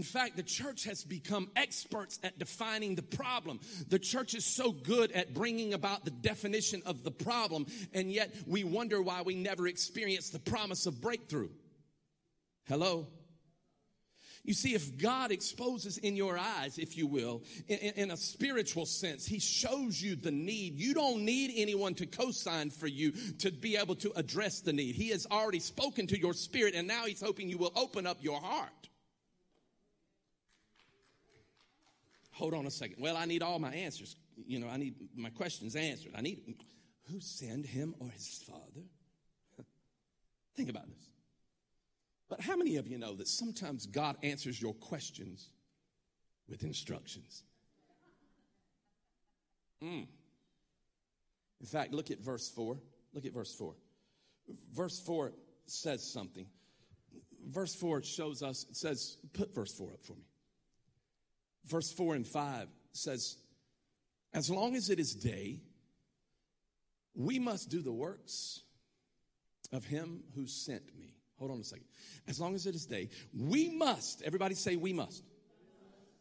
In 0.00 0.04
fact, 0.04 0.38
the 0.38 0.42
church 0.42 0.84
has 0.84 1.04
become 1.04 1.50
experts 1.56 2.18
at 2.24 2.38
defining 2.38 2.94
the 2.94 3.02
problem. 3.02 3.60
The 3.90 3.98
church 3.98 4.32
is 4.32 4.46
so 4.46 4.72
good 4.72 5.12
at 5.12 5.34
bringing 5.34 5.74
about 5.74 6.06
the 6.06 6.10
definition 6.10 6.80
of 6.86 7.04
the 7.04 7.10
problem, 7.10 7.66
and 7.92 8.10
yet 8.10 8.34
we 8.46 8.64
wonder 8.64 9.02
why 9.02 9.20
we 9.20 9.34
never 9.34 9.68
experience 9.68 10.30
the 10.30 10.38
promise 10.38 10.86
of 10.86 11.02
breakthrough. 11.02 11.50
Hello? 12.64 13.08
You 14.42 14.54
see, 14.54 14.72
if 14.72 14.96
God 14.96 15.32
exposes 15.32 15.98
in 15.98 16.16
your 16.16 16.38
eyes, 16.38 16.78
if 16.78 16.96
you 16.96 17.06
will, 17.06 17.42
in, 17.68 17.76
in, 17.76 18.10
a 18.10 18.16
spiritual 18.16 18.86
sense, 18.86 19.26
He 19.26 19.38
shows 19.38 20.00
you 20.00 20.16
the 20.16 20.30
need. 20.30 20.78
You 20.80 20.94
don't 20.94 21.26
need 21.26 21.52
anyone 21.56 21.92
to 21.96 22.06
co 22.06 22.30
sign 22.30 22.70
for 22.70 22.86
you 22.86 23.12
to 23.40 23.52
be 23.52 23.76
able 23.76 23.96
to 23.96 24.12
address 24.16 24.60
the 24.60 24.72
need. 24.72 24.94
He 24.94 25.10
has 25.10 25.26
already 25.30 25.60
spoken 25.60 26.06
to 26.06 26.18
your 26.18 26.32
spirit, 26.32 26.74
and 26.74 26.88
now 26.88 27.04
He's 27.04 27.20
hoping 27.20 27.50
you 27.50 27.58
will 27.58 27.72
open 27.76 28.06
up 28.06 28.16
your 28.22 28.40
heart. 28.40 28.79
Hold 32.40 32.54
on 32.54 32.66
a 32.66 32.70
second. 32.70 32.96
Well, 32.98 33.18
I 33.18 33.26
need 33.26 33.42
all 33.42 33.58
my 33.58 33.70
answers. 33.70 34.16
You 34.46 34.58
know, 34.58 34.68
I 34.68 34.78
need 34.78 34.94
my 35.14 35.28
questions 35.28 35.76
answered. 35.76 36.12
I 36.16 36.22
need 36.22 36.56
who 37.10 37.20
sent 37.20 37.66
him 37.66 37.94
or 38.00 38.08
his 38.08 38.42
father? 38.46 38.86
Think 40.56 40.70
about 40.70 40.88
this. 40.88 41.10
But 42.30 42.40
how 42.40 42.56
many 42.56 42.76
of 42.76 42.88
you 42.88 42.96
know 42.96 43.14
that 43.16 43.28
sometimes 43.28 43.86
God 43.86 44.16
answers 44.22 44.60
your 44.60 44.72
questions 44.72 45.50
with 46.48 46.62
instructions? 46.62 47.42
Mm. 49.84 50.06
In 51.60 51.66
fact, 51.66 51.92
look 51.92 52.10
at 52.10 52.20
verse 52.20 52.48
4. 52.48 52.78
Look 53.12 53.26
at 53.26 53.34
verse 53.34 53.54
4. 53.54 53.74
Verse 54.72 54.98
4 55.00 55.32
says 55.66 56.10
something. 56.10 56.46
Verse 57.48 57.74
4 57.74 58.02
shows 58.02 58.42
us, 58.42 58.64
it 58.70 58.76
says, 58.76 59.18
put 59.34 59.54
verse 59.54 59.74
4 59.74 59.92
up 59.92 60.04
for 60.04 60.14
me 60.14 60.29
verse 61.64 61.92
4 61.92 62.14
and 62.16 62.26
5 62.26 62.68
says, 62.92 63.36
As 64.32 64.50
long 64.50 64.76
as 64.76 64.90
it 64.90 64.98
is 64.98 65.14
day, 65.14 65.60
we 67.14 67.38
must 67.38 67.68
do 67.68 67.82
the 67.82 67.92
works 67.92 68.62
of 69.72 69.84
him 69.84 70.22
who 70.34 70.46
sent 70.46 70.82
me. 70.98 71.14
Hold 71.38 71.52
on 71.52 71.60
a 71.60 71.64
second. 71.64 71.86
As 72.28 72.38
long 72.38 72.54
as 72.54 72.66
it 72.66 72.74
is 72.74 72.86
day, 72.86 73.08
we 73.34 73.70
must, 73.70 74.22
everybody 74.22 74.54
say, 74.54 74.76
we 74.76 74.92
must. 74.92 75.24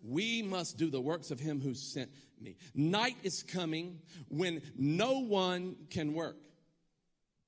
We 0.02 0.42
must 0.42 0.78
do 0.78 0.90
the 0.90 1.02
works 1.02 1.30
of 1.30 1.40
him 1.40 1.60
who 1.60 1.74
sent 1.74 2.10
me. 2.40 2.56
Night 2.74 3.18
is 3.24 3.44
coming 3.44 4.00
when 4.30 4.62
no 4.78 5.20
one 5.20 5.76
can 5.90 6.14
work. 6.14 6.38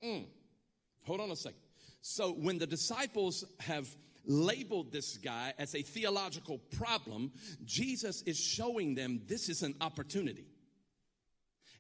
Mm. 0.04 0.25
Hold 1.04 1.21
on 1.21 1.32
a 1.32 1.36
second. 1.36 1.60
So 2.01 2.34
when 2.34 2.58
the 2.58 2.67
disciples 2.67 3.45
have 3.60 3.88
labeled 4.25 4.91
this 4.91 5.17
guy 5.17 5.53
as 5.57 5.75
a 5.75 5.81
theological 5.81 6.60
problem, 6.77 7.31
Jesus 7.65 8.21
is 8.23 8.39
showing 8.39 8.95
them 8.95 9.21
this 9.27 9.49
is 9.49 9.63
an 9.63 9.75
opportunity. 9.81 10.45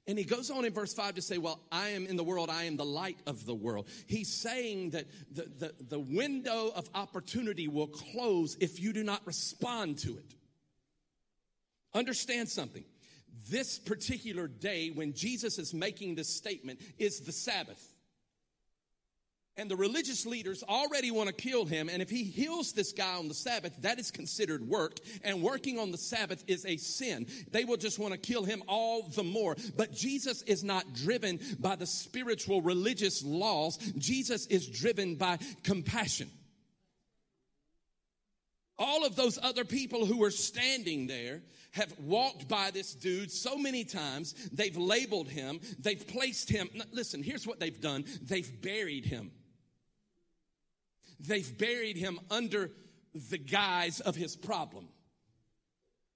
And 0.07 0.17
he 0.17 0.25
goes 0.25 0.49
on 0.49 0.65
in 0.65 0.73
verse 0.73 0.93
5 0.93 1.15
to 1.15 1.21
say, 1.21 1.37
Well, 1.37 1.59
I 1.71 1.89
am 1.89 2.07
in 2.07 2.15
the 2.15 2.23
world, 2.23 2.49
I 2.49 2.63
am 2.63 2.75
the 2.75 2.85
light 2.85 3.19
of 3.27 3.45
the 3.45 3.53
world. 3.53 3.87
He's 4.07 4.33
saying 4.33 4.91
that 4.91 5.05
the, 5.31 5.43
the, 5.57 5.73
the 5.89 5.99
window 5.99 6.71
of 6.75 6.89
opportunity 6.95 7.67
will 7.67 7.87
close 7.87 8.57
if 8.59 8.79
you 8.79 8.93
do 8.93 9.03
not 9.03 9.25
respond 9.27 9.99
to 9.99 10.17
it. 10.17 10.35
Understand 11.93 12.49
something. 12.49 12.83
This 13.49 13.77
particular 13.77 14.47
day, 14.47 14.89
when 14.89 15.13
Jesus 15.13 15.59
is 15.59 15.73
making 15.73 16.15
this 16.15 16.35
statement, 16.35 16.79
is 16.97 17.21
the 17.21 17.31
Sabbath. 17.31 17.90
And 19.57 19.69
the 19.69 19.75
religious 19.75 20.25
leaders 20.25 20.63
already 20.63 21.11
want 21.11 21.27
to 21.27 21.33
kill 21.33 21.65
him. 21.65 21.89
And 21.89 22.01
if 22.01 22.09
he 22.09 22.23
heals 22.23 22.71
this 22.71 22.93
guy 22.93 23.15
on 23.15 23.27
the 23.27 23.33
Sabbath, 23.33 23.75
that 23.81 23.99
is 23.99 24.09
considered 24.09 24.65
work. 24.67 24.97
And 25.23 25.41
working 25.41 25.77
on 25.77 25.91
the 25.91 25.97
Sabbath 25.97 26.43
is 26.47 26.65
a 26.65 26.77
sin. 26.77 27.27
They 27.51 27.65
will 27.65 27.77
just 27.77 27.99
want 27.99 28.13
to 28.13 28.19
kill 28.19 28.45
him 28.45 28.63
all 28.67 29.09
the 29.09 29.23
more. 29.23 29.57
But 29.75 29.91
Jesus 29.91 30.41
is 30.43 30.63
not 30.63 30.93
driven 30.93 31.39
by 31.59 31.75
the 31.75 31.85
spiritual 31.85 32.61
religious 32.61 33.23
laws. 33.23 33.77
Jesus 33.97 34.47
is 34.47 34.67
driven 34.67 35.15
by 35.15 35.37
compassion. 35.63 36.31
All 38.79 39.05
of 39.05 39.15
those 39.15 39.37
other 39.43 39.65
people 39.65 40.05
who 40.05 40.17
were 40.17 40.31
standing 40.31 41.07
there 41.07 41.41
have 41.71 41.93
walked 41.99 42.47
by 42.47 42.71
this 42.71 42.95
dude 42.95 43.31
so 43.31 43.57
many 43.57 43.83
times. 43.83 44.33
They've 44.51 44.75
labeled 44.75 45.27
him. 45.27 45.59
They've 45.77 46.07
placed 46.07 46.49
him. 46.49 46.69
Listen, 46.91 47.21
here's 47.21 47.45
what 47.45 47.59
they've 47.59 47.79
done. 47.79 48.05
They've 48.23 48.61
buried 48.61 49.05
him. 49.05 49.31
They've 51.27 51.57
buried 51.57 51.97
him 51.97 52.19
under 52.29 52.71
the 53.29 53.37
guise 53.37 53.99
of 53.99 54.15
his 54.15 54.35
problem. 54.35 54.87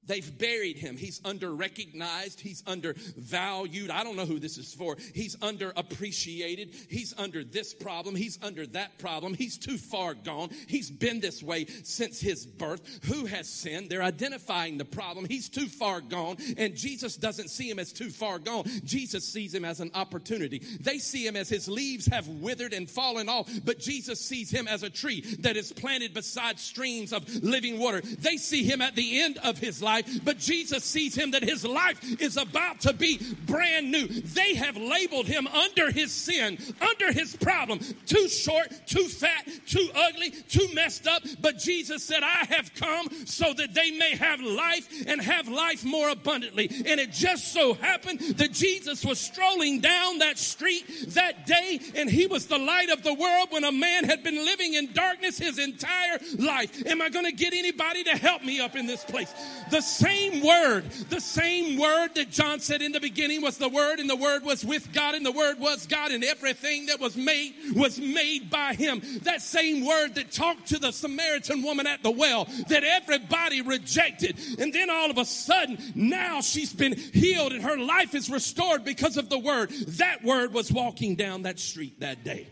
They've 0.07 0.37
buried 0.37 0.77
him. 0.77 0.97
He's 0.97 1.21
under 1.25 1.53
recognized. 1.53 2.39
He's 2.39 2.63
undervalued. 2.67 3.89
I 3.89 4.03
don't 4.03 4.15
know 4.15 4.25
who 4.25 4.39
this 4.39 4.57
is 4.57 4.73
for. 4.73 4.97
He's 5.13 5.35
underappreciated. 5.37 6.73
He's 6.89 7.13
under 7.17 7.43
this 7.43 7.73
problem. 7.73 8.15
He's 8.15 8.39
under 8.43 8.67
that 8.67 8.97
problem. 8.99 9.33
He's 9.33 9.57
too 9.57 9.77
far 9.77 10.13
gone. 10.13 10.49
He's 10.67 10.91
been 10.91 11.19
this 11.19 11.41
way 11.41 11.65
since 11.83 12.19
his 12.19 12.45
birth. 12.45 13.05
Who 13.05 13.25
has 13.25 13.47
sinned? 13.47 13.89
They're 13.89 14.03
identifying 14.03 14.77
the 14.77 14.85
problem. 14.85 15.25
He's 15.25 15.49
too 15.49 15.67
far 15.67 16.01
gone. 16.01 16.37
And 16.57 16.75
Jesus 16.75 17.15
doesn't 17.15 17.49
see 17.49 17.69
him 17.69 17.79
as 17.79 17.91
too 17.91 18.09
far 18.09 18.39
gone. 18.39 18.65
Jesus 18.83 19.27
sees 19.27 19.53
him 19.53 19.65
as 19.65 19.79
an 19.79 19.91
opportunity. 19.93 20.59
They 20.79 20.99
see 20.99 21.25
him 21.25 21.35
as 21.35 21.49
his 21.49 21.67
leaves 21.67 22.05
have 22.07 22.27
withered 22.27 22.73
and 22.73 22.89
fallen 22.89 23.29
off, 23.29 23.49
but 23.63 23.79
Jesus 23.79 24.19
sees 24.19 24.51
him 24.51 24.67
as 24.67 24.83
a 24.83 24.89
tree 24.89 25.21
that 25.39 25.57
is 25.57 25.71
planted 25.71 26.13
beside 26.13 26.59
streams 26.59 27.13
of 27.13 27.43
living 27.43 27.79
water. 27.79 28.01
They 28.01 28.37
see 28.37 28.63
him 28.63 28.81
at 28.81 28.95
the 28.95 29.21
end 29.21 29.37
of 29.39 29.57
his 29.57 29.81
life 29.81 29.94
life, 29.95 30.23
but 30.23 30.37
Jesus 30.37 30.83
sees 30.83 31.15
him 31.15 31.31
that 31.31 31.43
his 31.43 31.65
life 31.65 32.21
is 32.21 32.37
about 32.37 32.81
to 32.81 32.93
be 32.93 33.19
brand 33.45 33.91
new. 33.91 34.07
They 34.07 34.55
have 34.55 34.77
labeled 34.77 35.27
him 35.27 35.47
under 35.47 35.91
his 35.91 36.11
sin, 36.11 36.57
under 36.81 37.11
his 37.11 37.35
problem, 37.35 37.79
too 38.05 38.27
short, 38.27 38.67
too 38.85 39.07
fat, 39.07 39.47
too 39.65 39.87
ugly, 39.95 40.31
too 40.31 40.67
messed 40.73 41.07
up. 41.07 41.23
But 41.41 41.57
Jesus 41.57 42.03
said, 42.03 42.23
I 42.23 42.45
have 42.49 42.73
come 42.75 43.07
so 43.25 43.53
that 43.53 43.73
they 43.73 43.91
may 43.91 44.15
have 44.15 44.41
life 44.41 44.87
and 45.07 45.21
have 45.21 45.47
life 45.47 45.85
more 45.85 46.09
abundantly. 46.09 46.69
And 46.85 46.99
it 46.99 47.11
just 47.11 47.53
so 47.53 47.73
happened 47.73 48.19
that 48.37 48.51
Jesus 48.51 49.05
was 49.05 49.19
strolling 49.19 49.79
down 49.79 50.19
that 50.19 50.37
street 50.37 50.85
that 51.09 51.45
day, 51.45 51.79
and 51.95 52.09
he 52.09 52.27
was 52.27 52.47
the 52.47 52.57
light 52.57 52.89
of 52.89 53.03
the 53.03 53.13
world 53.13 53.47
when 53.51 53.63
a 53.63 53.71
man 53.71 54.03
had 54.03 54.23
been 54.23 54.35
living 54.35 54.73
in 54.73 54.91
darkness 54.93 55.37
his 55.37 55.57
entire 55.57 56.19
life. 56.37 56.85
Am 56.85 57.01
I 57.01 57.09
going 57.09 57.25
to 57.25 57.31
get 57.31 57.53
anybody 57.53 58.03
to 58.03 58.17
help 58.17 58.43
me 58.43 58.59
up 58.59 58.75
in 58.75 58.85
this 58.85 59.03
place? 59.03 59.33
The 59.71 59.81
same 59.85 60.45
word, 60.45 60.89
the 61.09 61.21
same 61.21 61.79
word 61.79 62.15
that 62.15 62.31
John 62.31 62.59
said 62.59 62.81
in 62.81 62.91
the 62.91 62.99
beginning 62.99 63.41
was 63.41 63.57
the 63.57 63.69
word, 63.69 63.99
and 63.99 64.09
the 64.09 64.15
word 64.15 64.43
was 64.43 64.65
with 64.65 64.91
God, 64.91 65.15
and 65.15 65.25
the 65.25 65.31
word 65.31 65.59
was 65.59 65.85
God, 65.87 66.11
and 66.11 66.23
everything 66.23 66.87
that 66.87 66.99
was 66.99 67.15
made 67.15 67.53
was 67.75 67.99
made 67.99 68.49
by 68.49 68.73
him. 68.73 69.01
That 69.23 69.41
same 69.41 69.85
word 69.85 70.15
that 70.15 70.31
talked 70.31 70.67
to 70.67 70.79
the 70.79 70.91
Samaritan 70.91 71.61
woman 71.61 71.87
at 71.87 72.03
the 72.03 72.11
well 72.11 72.45
that 72.69 72.83
everybody 72.83 73.61
rejected. 73.61 74.37
And 74.59 74.73
then 74.73 74.89
all 74.89 75.09
of 75.09 75.17
a 75.17 75.25
sudden, 75.25 75.77
now 75.95 76.41
she's 76.41 76.73
been 76.73 76.93
healed 76.95 77.53
and 77.53 77.63
her 77.63 77.77
life 77.77 78.15
is 78.15 78.29
restored 78.29 78.83
because 78.83 79.17
of 79.17 79.29
the 79.29 79.39
word. 79.39 79.69
That 79.69 80.23
word 80.23 80.53
was 80.53 80.71
walking 80.71 81.15
down 81.15 81.43
that 81.43 81.59
street 81.59 81.99
that 81.99 82.23
day. 82.23 82.47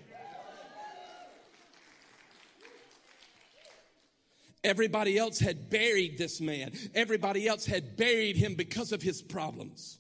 Everybody 4.64 5.18
else 5.18 5.40
had 5.40 5.70
buried 5.70 6.18
this 6.18 6.40
man. 6.40 6.72
Everybody 6.96 7.48
else 7.48 7.66
had 7.66 7.98
buried 7.98 8.38
him 8.38 8.56
because 8.56 8.92
of 8.94 9.02
his 9.02 9.22
problems. 9.22 10.00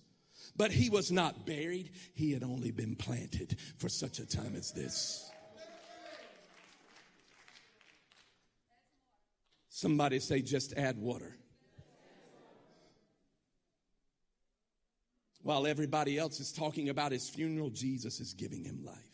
But 0.56 0.71
he 0.71 0.89
was 0.89 1.12
not 1.12 1.45
buried. 1.45 1.91
He 2.13 2.32
had 2.32 2.43
only 2.43 2.71
been 2.71 2.95
planted 2.95 3.58
for 3.78 3.89
such 3.89 4.19
a 4.19 4.26
time 4.26 4.56
as 4.56 4.71
this. 4.71 5.30
Somebody 9.69 10.19
say, 10.19 10.41
just 10.41 10.73
add 10.73 10.97
water. 10.97 11.36
While 15.41 15.67
everybody 15.67 16.17
else 16.17 16.39
is 16.39 16.54
talking 16.54 16.88
about 16.88 17.12
his 17.12 17.28
funeral, 17.30 17.69
Jesus 17.69 18.21
is 18.21 18.34
giving 18.34 18.63
him 18.63 18.86
life. 18.86 19.12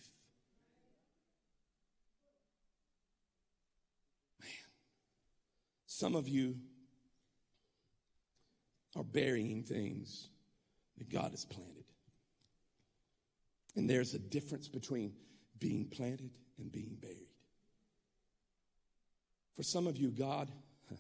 Some 5.99 6.15
of 6.15 6.29
you 6.29 6.55
are 8.95 9.03
burying 9.03 9.63
things 9.63 10.29
that 10.97 11.09
God 11.09 11.31
has 11.31 11.43
planted. 11.43 11.83
And 13.75 13.89
there's 13.89 14.13
a 14.13 14.19
difference 14.19 14.69
between 14.69 15.11
being 15.59 15.83
planted 15.83 16.29
and 16.57 16.71
being 16.71 16.95
buried. 17.01 17.33
For 19.57 19.63
some 19.63 19.87
of 19.87 19.97
you, 19.97 20.11
God 20.11 20.49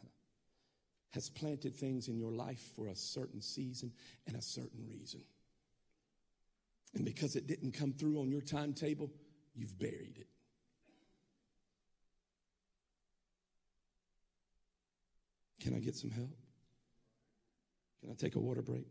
has 1.11 1.29
planted 1.29 1.77
things 1.77 2.09
in 2.09 2.17
your 2.17 2.33
life 2.33 2.73
for 2.75 2.89
a 2.89 2.95
certain 2.95 3.41
season 3.41 3.93
and 4.27 4.35
a 4.35 4.41
certain 4.41 4.85
reason. 4.85 5.21
And 6.93 7.05
because 7.05 7.37
it 7.37 7.47
didn't 7.47 7.71
come 7.71 7.93
through 7.93 8.19
on 8.19 8.29
your 8.29 8.41
timetable, 8.41 9.09
you've 9.55 9.79
buried 9.79 10.17
it. 10.19 10.27
Can 15.59 15.75
I 15.75 15.79
get 15.79 15.95
some 15.95 16.11
help? 16.11 16.29
Can 18.01 18.11
I 18.11 18.13
take 18.13 18.35
a 18.35 18.39
water 18.39 18.61
break? 18.61 18.87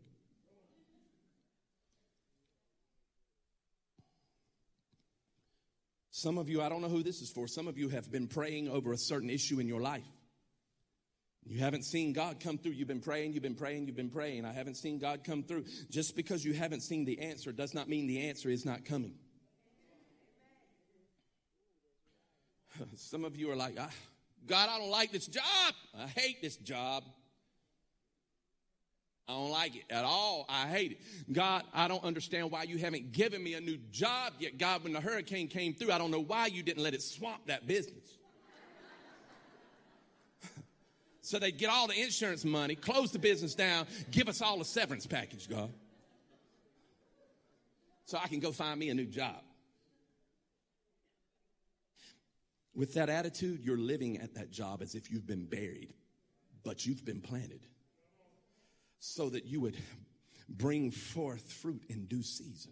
Some 6.11 6.37
of 6.37 6.49
you, 6.49 6.61
I 6.61 6.69
don't 6.69 6.81
know 6.81 6.89
who 6.89 7.01
this 7.01 7.21
is 7.21 7.31
for, 7.31 7.47
some 7.47 7.67
of 7.67 7.77
you 7.77 7.89
have 7.89 8.11
been 8.11 8.27
praying 8.27 8.67
over 8.67 8.91
a 8.91 8.97
certain 8.97 9.29
issue 9.29 9.59
in 9.59 9.67
your 9.67 9.79
life. 9.79 10.03
You 11.45 11.59
haven't 11.59 11.83
seen 11.83 12.13
God 12.13 12.39
come 12.39 12.57
through. 12.57 12.73
You've 12.73 12.87
been 12.87 12.99
praying, 12.99 13.33
you've 13.33 13.41
been 13.41 13.55
praying, 13.55 13.87
you've 13.87 13.95
been 13.95 14.09
praying. 14.09 14.45
I 14.45 14.51
haven't 14.51 14.75
seen 14.75 14.99
God 14.99 15.23
come 15.23 15.43
through. 15.43 15.65
Just 15.89 16.15
because 16.15 16.45
you 16.45 16.53
haven't 16.53 16.81
seen 16.81 17.05
the 17.05 17.21
answer 17.21 17.51
does 17.51 17.73
not 17.73 17.89
mean 17.89 18.05
the 18.05 18.27
answer 18.27 18.49
is 18.49 18.65
not 18.65 18.85
coming. 18.85 19.13
Some 22.97 23.25
of 23.25 23.35
you 23.35 23.49
are 23.49 23.55
like, 23.55 23.77
ah, 23.79 23.89
God, 24.47 24.69
I 24.69 24.79
don't 24.79 24.89
like 24.89 25.11
this 25.11 25.27
job. 25.27 25.43
I 25.97 26.07
hate 26.07 26.41
this 26.41 26.57
job. 26.57 27.03
I 29.29 29.33
don't 29.33 29.51
like 29.51 29.75
it 29.75 29.83
at 29.91 30.05
all. 30.05 30.47
I 30.49 30.65
hate 30.65 30.93
it. 30.93 31.01
God, 31.31 31.63
I 31.71 31.87
don't 31.87 32.03
understand 32.03 32.49
why 32.49 32.63
you 32.63 32.79
haven't 32.79 33.11
given 33.11 33.43
me 33.43 33.53
a 33.53 33.61
new 33.61 33.77
job 33.91 34.33
yet. 34.39 34.57
God, 34.57 34.83
when 34.83 34.91
the 34.91 34.99
hurricane 34.99 35.47
came 35.47 35.75
through, 35.75 35.91
I 35.91 35.99
don't 35.99 36.09
know 36.09 36.23
why 36.23 36.47
you 36.47 36.63
didn't 36.63 36.81
let 36.81 36.95
it 36.95 37.03
swamp 37.03 37.45
that 37.45 37.67
business. 37.67 38.17
so 41.21 41.37
they'd 41.37 41.59
get 41.59 41.69
all 41.69 41.85
the 41.85 42.01
insurance 42.01 42.43
money, 42.43 42.73
close 42.73 43.11
the 43.11 43.19
business 43.19 43.53
down, 43.53 43.85
give 44.09 44.27
us 44.27 44.41
all 44.41 44.59
a 44.61 44.65
severance 44.65 45.05
package, 45.05 45.47
God. 45.47 45.71
So 48.05 48.17
I 48.17 48.27
can 48.27 48.39
go 48.39 48.51
find 48.51 48.79
me 48.79 48.89
a 48.89 48.95
new 48.95 49.05
job. 49.05 49.43
With 52.79 52.93
that 52.93 53.09
attitude, 53.09 53.59
you're 53.61 53.77
living 53.77 54.19
at 54.19 54.35
that 54.35 54.51
job 54.51 54.81
as 54.81 54.95
if 54.95 55.11
you've 55.11 55.27
been 55.27 55.43
buried, 55.43 55.93
but 56.63 56.85
you've 56.85 57.03
been 57.03 57.19
planted 57.19 57.67
so 58.99 59.29
that 59.31 59.43
you 59.43 59.59
would 59.59 59.75
bring 60.47 60.89
forth 60.89 61.51
fruit 61.51 61.83
in 61.89 62.05
due 62.05 62.23
season. 62.23 62.71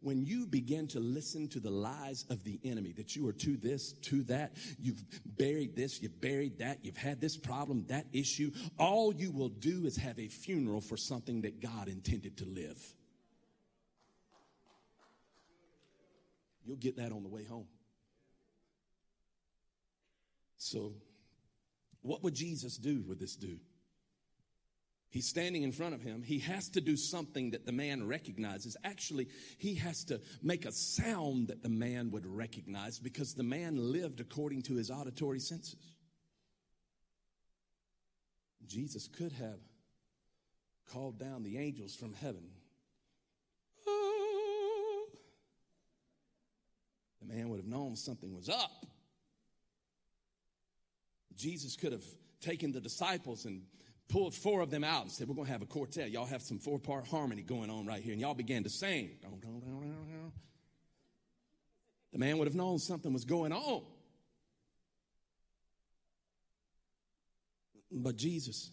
when 0.00 0.24
you 0.24 0.46
begin 0.46 0.86
to 0.88 1.00
listen 1.00 1.48
to 1.48 1.60
the 1.60 1.70
lies 1.70 2.24
of 2.30 2.44
the 2.44 2.60
enemy 2.64 2.92
that 2.92 3.16
you 3.16 3.26
are 3.26 3.32
to 3.32 3.56
this, 3.56 3.92
to 3.94 4.22
that, 4.24 4.52
you've 4.78 5.02
buried 5.24 5.74
this, 5.74 6.00
you've 6.00 6.20
buried 6.20 6.58
that, 6.58 6.78
you've 6.84 6.96
had 6.96 7.20
this 7.20 7.36
problem, 7.36 7.84
that 7.88 8.06
issue, 8.12 8.50
all 8.78 9.12
you 9.12 9.32
will 9.32 9.48
do 9.48 9.86
is 9.86 9.96
have 9.96 10.18
a 10.18 10.28
funeral 10.28 10.80
for 10.80 10.96
something 10.96 11.42
that 11.42 11.60
God 11.60 11.88
intended 11.88 12.36
to 12.38 12.44
live. 12.44 12.94
You'll 16.64 16.76
get 16.76 16.96
that 16.98 17.12
on 17.12 17.22
the 17.22 17.28
way 17.28 17.44
home. 17.44 17.66
So, 20.58 20.92
what 22.02 22.22
would 22.22 22.34
Jesus 22.34 22.76
do 22.76 23.02
with 23.06 23.18
this 23.18 23.36
dude? 23.36 23.60
He's 25.10 25.28
standing 25.28 25.62
in 25.62 25.72
front 25.72 25.94
of 25.94 26.02
him. 26.02 26.22
He 26.22 26.40
has 26.40 26.68
to 26.70 26.82
do 26.82 26.96
something 26.96 27.52
that 27.52 27.64
the 27.64 27.72
man 27.72 28.06
recognizes. 28.06 28.76
Actually, 28.84 29.28
he 29.56 29.76
has 29.76 30.04
to 30.04 30.20
make 30.42 30.66
a 30.66 30.72
sound 30.72 31.48
that 31.48 31.62
the 31.62 31.70
man 31.70 32.10
would 32.10 32.26
recognize 32.26 32.98
because 32.98 33.32
the 33.32 33.42
man 33.42 33.76
lived 33.76 34.20
according 34.20 34.62
to 34.62 34.74
his 34.74 34.90
auditory 34.90 35.40
senses. 35.40 35.94
Jesus 38.66 39.08
could 39.08 39.32
have 39.32 39.60
called 40.92 41.18
down 41.18 41.42
the 41.42 41.56
angels 41.56 41.94
from 41.94 42.12
heaven. 42.12 42.50
The 47.22 47.34
man 47.34 47.48
would 47.48 47.60
have 47.60 47.66
known 47.66 47.96
something 47.96 48.34
was 48.34 48.50
up. 48.50 48.86
Jesus 51.38 51.76
could 51.76 51.92
have 51.92 52.04
taken 52.40 52.72
the 52.72 52.80
disciples 52.80 53.46
and 53.46 53.62
pulled 54.08 54.34
four 54.34 54.60
of 54.60 54.70
them 54.70 54.84
out 54.84 55.02
and 55.02 55.12
said, 55.12 55.28
We're 55.28 55.34
going 55.34 55.46
to 55.46 55.52
have 55.52 55.62
a 55.62 55.66
quartet. 55.66 56.10
Y'all 56.10 56.26
have 56.26 56.42
some 56.42 56.58
four 56.58 56.78
part 56.78 57.06
harmony 57.06 57.42
going 57.42 57.70
on 57.70 57.86
right 57.86 58.02
here. 58.02 58.12
And 58.12 58.20
y'all 58.20 58.34
began 58.34 58.64
to 58.64 58.70
sing. 58.70 59.10
The 62.12 62.18
man 62.18 62.38
would 62.38 62.48
have 62.48 62.54
known 62.54 62.78
something 62.78 63.12
was 63.12 63.24
going 63.24 63.52
on. 63.52 63.82
But 67.90 68.16
Jesus, 68.16 68.70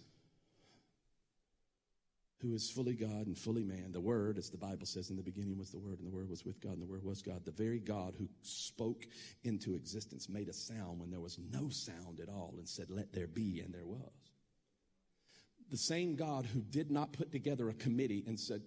who 2.39 2.53
is 2.53 2.69
fully 2.69 2.95
God 2.95 3.27
and 3.27 3.37
fully 3.37 3.63
man, 3.63 3.91
the 3.91 4.01
Word, 4.01 4.37
as 4.37 4.49
the 4.49 4.57
Bible 4.57 4.85
says, 4.85 5.09
in 5.09 5.15
the 5.15 5.23
beginning 5.23 5.57
was 5.57 5.71
the 5.71 5.79
Word, 5.79 5.99
and 5.99 6.07
the 6.07 6.15
Word 6.15 6.29
was 6.29 6.45
with 6.45 6.59
God, 6.61 6.73
and 6.73 6.81
the 6.81 6.87
Word 6.87 7.03
was 7.03 7.21
God, 7.21 7.45
the 7.45 7.51
very 7.51 7.79
God 7.79 8.15
who 8.17 8.27
spoke 8.41 9.05
into 9.43 9.75
existence 9.75 10.27
made 10.27 10.49
a 10.49 10.53
sound 10.53 10.99
when 10.99 11.11
there 11.11 11.21
was 11.21 11.39
no 11.51 11.69
sound 11.69 12.19
at 12.19 12.29
all 12.29 12.55
and 12.57 12.67
said, 12.67 12.89
Let 12.89 13.13
there 13.13 13.27
be, 13.27 13.61
and 13.61 13.73
there 13.73 13.85
was 13.85 14.11
the 15.69 15.77
same 15.77 16.15
God 16.15 16.45
who 16.45 16.61
did 16.61 16.91
not 16.91 17.11
put 17.11 17.31
together 17.31 17.69
a 17.69 17.73
committee 17.73 18.23
and 18.27 18.39
said, 18.39 18.61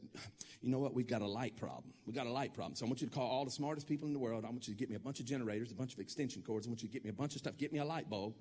you 0.61 0.71
know 0.71 0.79
what, 0.79 0.95
we've 0.95 1.07
got 1.07 1.23
a 1.23 1.27
light 1.27 1.57
problem. 1.57 1.93
We've 2.07 2.17
got 2.17 2.27
a 2.27 2.33
light 2.33 2.55
problem. 2.55 2.75
So 2.75 2.85
I 2.87 2.89
want 2.89 3.01
you 3.01 3.07
to 3.07 3.15
call 3.15 3.29
all 3.29 3.45
the 3.45 3.51
smartest 3.51 3.87
people 3.87 4.09
in 4.09 4.13
the 4.13 4.19
world. 4.19 4.45
I 4.45 4.51
want 4.51 4.67
you 4.67 4.75
to 4.75 4.79
get 4.79 4.91
me 4.91 4.97
a 4.97 5.01
bunch 5.01 5.21
of 5.21 5.27
generators, 5.27 5.71
a 5.71 5.75
bunch 5.75 5.95
of 5.95 6.01
extension 6.01 6.43
cords. 6.43 6.67
I 6.67 6.71
want 6.71 6.83
you 6.83 6.89
to 6.89 6.93
get 6.93 7.05
me 7.05 7.11
a 7.11 7.15
bunch 7.15 7.35
of 7.35 7.39
stuff. 7.39 7.57
Get 7.57 7.73
me 7.73 7.79
a 7.79 7.85
light 7.85 8.11
bulb. 8.11 8.35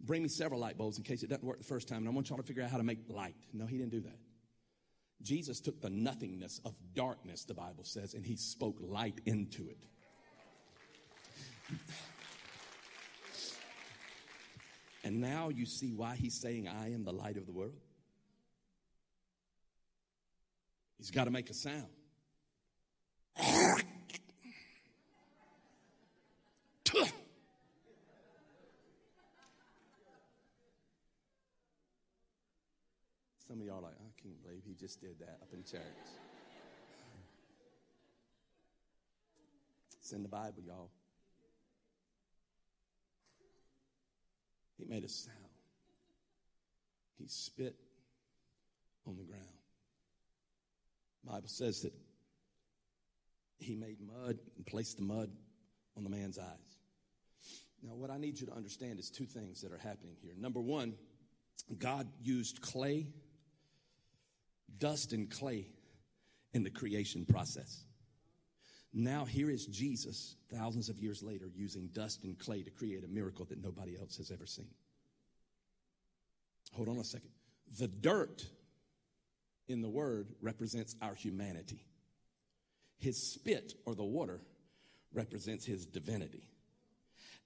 Bring 0.00 0.22
me 0.22 0.28
several 0.28 0.58
light 0.58 0.76
bulbs 0.76 0.98
in 0.98 1.04
case 1.04 1.22
it 1.22 1.28
doesn't 1.28 1.44
work 1.44 1.58
the 1.58 1.64
first 1.64 1.86
time. 1.86 1.98
And 1.98 2.08
I 2.08 2.10
want 2.10 2.28
y'all 2.28 2.38
to 2.38 2.42
figure 2.42 2.62
out 2.62 2.70
how 2.70 2.78
to 2.78 2.82
make 2.82 2.98
light. 3.08 3.36
No, 3.52 3.66
he 3.66 3.78
didn't 3.78 3.92
do 3.92 4.00
that. 4.00 4.18
Jesus 5.22 5.60
took 5.60 5.80
the 5.80 5.90
nothingness 5.90 6.60
of 6.64 6.74
darkness, 6.94 7.44
the 7.44 7.54
Bible 7.54 7.84
says, 7.84 8.14
and 8.14 8.24
he 8.24 8.36
spoke 8.36 8.76
light 8.80 9.20
into 9.24 9.68
it. 9.68 9.78
And 15.04 15.20
now 15.20 15.48
you 15.48 15.66
see 15.66 15.92
why 15.92 16.16
he's 16.16 16.40
saying, 16.40 16.68
I 16.68 16.92
am 16.92 17.04
the 17.04 17.12
light 17.12 17.36
of 17.36 17.46
the 17.46 17.52
world. 17.52 17.80
He's 20.98 21.10
got 21.10 21.24
to 21.24 21.30
make 21.30 21.50
a 21.50 21.54
sound. 21.54 21.88
Some 33.48 33.60
of 33.60 33.66
y'all 33.66 33.78
are 33.78 33.82
like, 33.82 33.94
I 34.00 34.11
can't 34.22 34.42
believe 34.42 34.62
he 34.64 34.74
just 34.74 35.00
did 35.00 35.18
that 35.20 35.38
up 35.42 35.48
in 35.52 35.64
church. 35.64 35.80
It's 40.00 40.12
in 40.12 40.22
the 40.22 40.28
Bible, 40.28 40.62
y'all. 40.66 40.90
He 44.78 44.84
made 44.84 45.04
a 45.04 45.08
sound. 45.08 45.36
He 47.18 47.26
spit 47.28 47.76
on 49.06 49.16
the 49.16 49.22
ground. 49.22 49.42
Bible 51.24 51.48
says 51.48 51.82
that 51.82 51.92
he 53.58 53.76
made 53.76 53.98
mud 54.00 54.38
and 54.56 54.66
placed 54.66 54.96
the 54.96 55.04
mud 55.04 55.30
on 55.96 56.02
the 56.02 56.10
man's 56.10 56.38
eyes. 56.38 56.78
Now, 57.82 57.94
what 57.94 58.10
I 58.10 58.18
need 58.18 58.40
you 58.40 58.46
to 58.46 58.52
understand 58.52 58.98
is 58.98 59.10
two 59.10 59.24
things 59.24 59.60
that 59.62 59.72
are 59.72 59.78
happening 59.78 60.16
here. 60.20 60.34
Number 60.36 60.60
one, 60.60 60.94
God 61.78 62.08
used 62.20 62.60
clay, 62.60 63.06
dust, 64.78 65.12
and 65.12 65.30
clay 65.30 65.66
in 66.52 66.62
the 66.62 66.70
creation 66.70 67.24
process. 67.24 67.84
Now, 68.92 69.24
here 69.24 69.50
is 69.50 69.66
Jesus, 69.66 70.36
thousands 70.52 70.88
of 70.88 70.98
years 70.98 71.22
later, 71.22 71.50
using 71.54 71.88
dust 71.94 72.24
and 72.24 72.38
clay 72.38 72.62
to 72.62 72.70
create 72.70 73.04
a 73.04 73.08
miracle 73.08 73.46
that 73.46 73.62
nobody 73.62 73.96
else 73.98 74.18
has 74.18 74.30
ever 74.30 74.44
seen. 74.44 74.68
Hold 76.72 76.88
on 76.88 76.98
a 76.98 77.04
second. 77.04 77.30
The 77.78 77.88
dirt 77.88 78.44
in 79.68 79.80
the 79.80 79.88
word 79.88 80.34
represents 80.42 80.94
our 81.00 81.14
humanity. 81.14 81.84
His 82.98 83.16
spit 83.16 83.74
or 83.86 83.94
the 83.94 84.04
water 84.04 84.40
represents 85.14 85.64
his 85.64 85.86
divinity. 85.86 86.48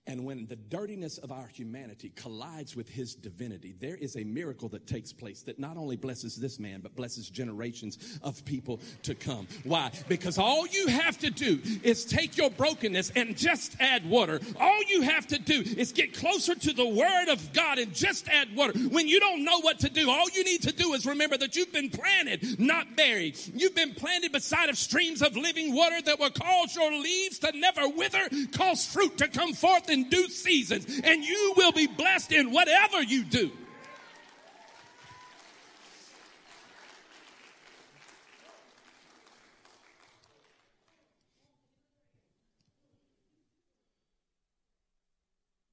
And 0.08 0.24
when 0.24 0.46
the 0.46 0.54
dirtiness 0.54 1.18
of 1.18 1.32
our 1.32 1.48
humanity 1.48 2.12
collides 2.14 2.76
with 2.76 2.88
his 2.88 3.16
divinity, 3.16 3.74
there 3.80 3.96
is 3.96 4.16
a 4.16 4.22
miracle 4.22 4.68
that 4.68 4.86
takes 4.86 5.12
place 5.12 5.42
that 5.42 5.58
not 5.58 5.76
only 5.76 5.96
blesses 5.96 6.36
this 6.36 6.60
man, 6.60 6.80
but 6.80 6.94
blesses 6.94 7.28
generations 7.28 7.98
of 8.22 8.44
people 8.44 8.80
to 9.02 9.16
come. 9.16 9.48
Why? 9.64 9.90
Because 10.06 10.38
all 10.38 10.64
you 10.68 10.86
have 10.86 11.18
to 11.18 11.30
do 11.30 11.60
is 11.82 12.04
take 12.04 12.36
your 12.36 12.50
brokenness 12.50 13.10
and 13.16 13.36
just 13.36 13.76
add 13.80 14.08
water. 14.08 14.40
All 14.60 14.80
you 14.84 15.02
have 15.02 15.26
to 15.28 15.38
do 15.40 15.62
is 15.76 15.90
get 15.90 16.16
closer 16.16 16.54
to 16.54 16.72
the 16.72 16.86
word 16.86 17.28
of 17.28 17.52
God 17.52 17.78
and 17.78 17.92
just 17.92 18.28
add 18.28 18.54
water. 18.54 18.78
When 18.78 19.08
you 19.08 19.18
don't 19.18 19.44
know 19.44 19.60
what 19.60 19.80
to 19.80 19.88
do, 19.88 20.08
all 20.08 20.30
you 20.30 20.44
need 20.44 20.62
to 20.62 20.72
do 20.72 20.92
is 20.92 21.04
remember 21.04 21.36
that 21.38 21.56
you've 21.56 21.72
been 21.72 21.90
planted, 21.90 22.60
not 22.60 22.96
buried. 22.96 23.36
You've 23.54 23.74
been 23.74 23.94
planted 23.94 24.30
beside 24.30 24.68
of 24.68 24.78
streams 24.78 25.20
of 25.20 25.36
living 25.36 25.74
water 25.74 26.00
that 26.02 26.20
will 26.20 26.30
cause 26.30 26.76
your 26.76 26.92
leaves 26.92 27.40
to 27.40 27.50
never 27.58 27.88
wither, 27.88 28.28
cause 28.52 28.86
fruit 28.86 29.18
to 29.18 29.26
come 29.26 29.52
forth 29.52 29.90
in 29.96 30.08
due 30.10 30.28
seasons, 30.28 31.00
and 31.02 31.24
you 31.24 31.54
will 31.56 31.72
be 31.72 31.86
blessed 31.86 32.32
in 32.32 32.52
whatever 32.52 33.02
you 33.02 33.24
do. 33.24 33.50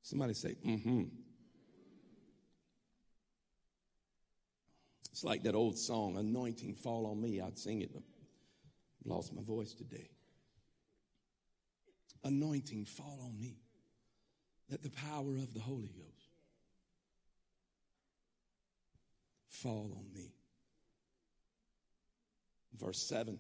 Somebody 0.02 0.34
say, 0.34 0.56
mm 0.66 0.82
hmm. 0.82 1.04
It's 5.12 5.24
like 5.24 5.44
that 5.44 5.56
old 5.56 5.78
song, 5.78 6.18
Anointing 6.18 6.76
Fall 6.76 7.08
on 7.08 7.22
Me. 7.22 7.40
I'd 7.40 7.58
sing 7.58 7.82
it, 7.82 7.94
but 7.94 8.02
I've 9.02 9.12
lost 9.12 9.34
my 9.34 9.44
voice 9.44 9.74
today. 9.74 10.10
Anointing 12.24 12.86
fall 12.86 13.20
on 13.24 13.40
me. 13.40 13.63
Let 14.70 14.82
the 14.84 14.90
power 14.90 15.36
of 15.36 15.54
the 15.54 15.60
Holy 15.60 15.90
Ghost 15.90 16.14
fall 19.48 19.92
on 19.98 20.14
me. 20.14 20.34
Verse 22.80 23.08
7. 23.08 23.38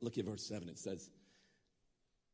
Look 0.00 0.18
at 0.18 0.24
verse 0.24 0.46
7. 0.46 0.68
It 0.68 0.78
says, 0.78 1.10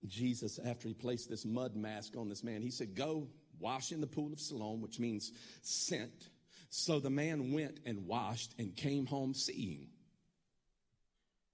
Jesus, 0.07 0.59
after 0.65 0.89
he 0.89 0.95
placed 0.95 1.31
this 1.31 1.45
mud 1.45 1.75
mask 1.75 2.17
on 2.17 2.29
this 2.29 2.45
man, 2.45 2.63
he 2.63 2.71
said, 2.71 2.95
Go 2.95 3.29
wash 3.59 3.93
in 3.93 4.01
the 4.01 4.07
pool 4.07 4.33
of 4.33 4.41
Siloam, 4.41 4.81
which 4.81 4.99
means 4.99 5.33
sent. 5.63 6.29
So 6.69 7.01
the 7.01 7.11
man 7.11 7.53
went 7.53 7.81
and 7.87 8.07
washed 8.07 8.55
and 8.59 8.75
came 8.75 9.07
home 9.07 9.33
seeing. 9.35 9.89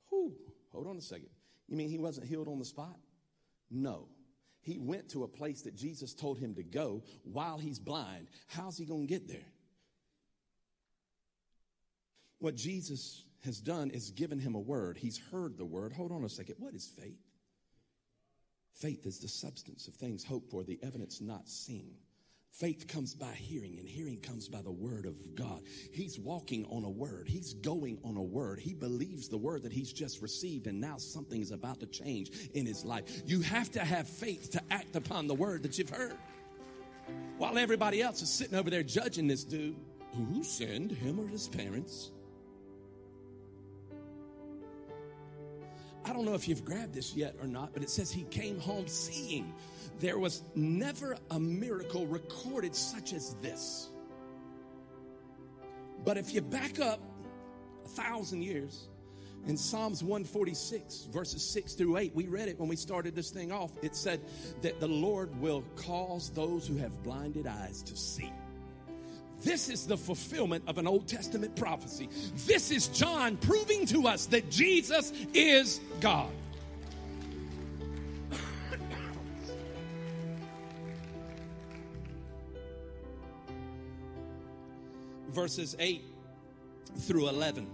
Whew, 0.08 0.34
hold 0.72 0.86
on 0.86 0.96
a 0.96 1.02
second. 1.02 1.28
You 1.68 1.76
mean 1.76 1.88
he 1.88 1.98
wasn't 1.98 2.26
healed 2.26 2.48
on 2.48 2.58
the 2.58 2.64
spot? 2.64 2.98
No. 3.70 4.08
He 4.62 4.78
went 4.78 5.08
to 5.10 5.24
a 5.24 5.28
place 5.28 5.62
that 5.62 5.74
Jesus 5.74 6.14
told 6.14 6.38
him 6.38 6.54
to 6.54 6.62
go 6.62 7.02
while 7.24 7.58
he's 7.58 7.78
blind. 7.78 8.28
How's 8.48 8.76
he 8.76 8.84
going 8.84 9.06
to 9.06 9.12
get 9.12 9.26
there? 9.26 9.38
What 12.38 12.56
Jesus 12.56 13.24
has 13.44 13.58
done 13.58 13.90
is 13.90 14.10
given 14.10 14.38
him 14.38 14.54
a 14.54 14.60
word. 14.60 14.98
He's 14.98 15.18
heard 15.30 15.56
the 15.56 15.64
word. 15.64 15.92
Hold 15.92 16.12
on 16.12 16.24
a 16.24 16.28
second. 16.28 16.56
What 16.58 16.74
is 16.74 16.86
faith? 16.86 17.20
Faith 18.74 19.06
is 19.06 19.18
the 19.18 19.28
substance 19.28 19.88
of 19.88 19.94
things 19.94 20.24
hoped 20.24 20.50
for, 20.50 20.62
the 20.62 20.78
evidence 20.82 21.20
not 21.20 21.48
seen. 21.48 21.94
Faith 22.52 22.88
comes 22.88 23.14
by 23.14 23.32
hearing, 23.32 23.78
and 23.78 23.88
hearing 23.88 24.18
comes 24.18 24.48
by 24.48 24.60
the 24.60 24.70
word 24.70 25.06
of 25.06 25.34
God. 25.34 25.62
He's 25.92 26.18
walking 26.18 26.66
on 26.66 26.84
a 26.84 26.90
word. 26.90 27.28
He's 27.28 27.54
going 27.54 27.98
on 28.04 28.16
a 28.16 28.22
word. 28.22 28.58
He 28.58 28.74
believes 28.74 29.28
the 29.28 29.38
word 29.38 29.62
that 29.62 29.72
he's 29.72 29.92
just 29.92 30.20
received, 30.20 30.66
and 30.66 30.80
now 30.80 30.98
something 30.98 31.40
is 31.40 31.52
about 31.52 31.80
to 31.80 31.86
change 31.86 32.50
in 32.52 32.66
his 32.66 32.84
life. 32.84 33.04
You 33.24 33.40
have 33.42 33.70
to 33.72 33.80
have 33.80 34.08
faith 34.08 34.50
to 34.50 34.62
act 34.70 34.96
upon 34.96 35.28
the 35.28 35.34
word 35.34 35.62
that 35.62 35.78
you've 35.78 35.90
heard. 35.90 36.16
While 37.38 37.56
everybody 37.56 38.02
else 38.02 38.20
is 38.20 38.30
sitting 38.30 38.58
over 38.58 38.68
there 38.68 38.82
judging 38.82 39.26
this 39.26 39.44
dude, 39.44 39.76
who 40.12 40.42
sinned, 40.42 40.90
him 40.90 41.20
or 41.20 41.28
his 41.28 41.48
parents? 41.48 42.10
I 46.04 46.12
don't 46.12 46.24
know 46.24 46.34
if 46.34 46.48
you've 46.48 46.64
grabbed 46.64 46.94
this 46.94 47.14
yet 47.14 47.36
or 47.40 47.46
not, 47.46 47.72
but 47.72 47.82
it 47.82 47.90
says 47.90 48.10
he 48.10 48.24
came 48.24 48.58
home 48.58 48.88
seeing. 48.88 49.54
There 50.00 50.18
was 50.18 50.42
never 50.54 51.16
a 51.30 51.38
miracle 51.38 52.06
recorded 52.06 52.74
such 52.74 53.12
as 53.12 53.34
this. 53.42 53.90
But 56.04 56.16
if 56.16 56.32
you 56.32 56.40
back 56.40 56.80
up 56.80 57.00
a 57.84 57.88
thousand 57.88 58.42
years, 58.42 58.88
in 59.46 59.58
Psalms 59.58 60.02
146, 60.02 61.08
verses 61.12 61.42
6 61.42 61.74
through 61.74 61.98
8, 61.98 62.14
we 62.14 62.28
read 62.28 62.48
it 62.48 62.58
when 62.58 62.68
we 62.68 62.76
started 62.76 63.14
this 63.14 63.30
thing 63.30 63.52
off. 63.52 63.72
It 63.82 63.94
said 63.94 64.20
that 64.62 64.80
the 64.80 64.88
Lord 64.88 65.38
will 65.38 65.62
cause 65.76 66.30
those 66.30 66.66
who 66.66 66.76
have 66.76 67.02
blinded 67.02 67.46
eyes 67.46 67.82
to 67.82 67.96
see. 67.96 68.32
This 69.42 69.68
is 69.68 69.86
the 69.86 69.96
fulfillment 69.96 70.64
of 70.66 70.78
an 70.78 70.86
Old 70.86 71.08
Testament 71.08 71.56
prophecy. 71.56 72.08
This 72.46 72.70
is 72.70 72.88
John 72.88 73.36
proving 73.36 73.86
to 73.86 74.08
us 74.08 74.26
that 74.26 74.50
Jesus 74.50 75.12
is 75.34 75.80
God. 76.00 76.30
Verses 85.30 85.76
8 85.78 86.02
through 87.00 87.28
11. 87.28 87.68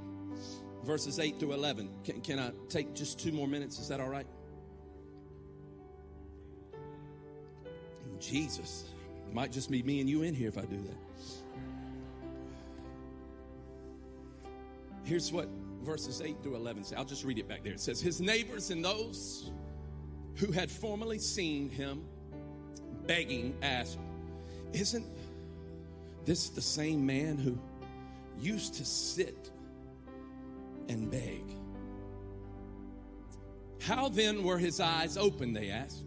Verses 0.85 1.19
8 1.19 1.41
through 1.41 1.53
11. 1.53 1.89
Can, 2.05 2.21
can 2.21 2.39
I 2.39 2.53
take 2.69 2.95
just 2.95 3.19
two 3.19 3.33
more 3.33 3.49
minutes? 3.49 3.79
Is 3.79 3.89
that 3.89 4.01
all 4.01 4.09
right? 4.09 4.27
Jesus. 8.21 8.85
It 9.29 9.35
might 9.35 9.53
just 9.53 9.71
be 9.71 9.83
me 9.83 10.01
and 10.01 10.09
you 10.09 10.23
in 10.23 10.35
here 10.35 10.49
if 10.49 10.59
I 10.59 10.63
do 10.63 10.77
that. 10.77 10.97
Here's 15.05 15.33
what 15.33 15.49
verses 15.83 16.21
8 16.21 16.43
through 16.43 16.57
11 16.57 16.85
say. 16.85 16.97
I'll 16.97 17.05
just 17.05 17.25
read 17.25 17.39
it 17.39 17.49
back 17.49 17.63
there. 17.63 17.73
It 17.73 17.81
says, 17.81 18.01
His 18.01 18.21
neighbors 18.21 18.71
and 18.71 18.85
those 18.85 19.53
who 20.35 20.53
had 20.53 20.71
formerly 20.71 21.19
seen 21.19 21.71
him 21.71 22.05
begging 23.07 23.57
asked, 23.63 23.99
Isn't 24.73 25.07
this 26.27 26.45
is 26.45 26.51
the 26.51 26.63
same 26.63 27.07
man 27.07 27.39
who 27.39 27.59
used 28.39 28.75
to 28.75 28.85
sit 28.85 29.51
and 30.89 31.11
beg? 31.11 31.43
How 33.81 34.09
then 34.09 34.43
were 34.43 34.59
his 34.59 34.81
eyes 34.81 35.17
open? 35.17 35.53
They 35.53 35.71
asked. 35.71 36.05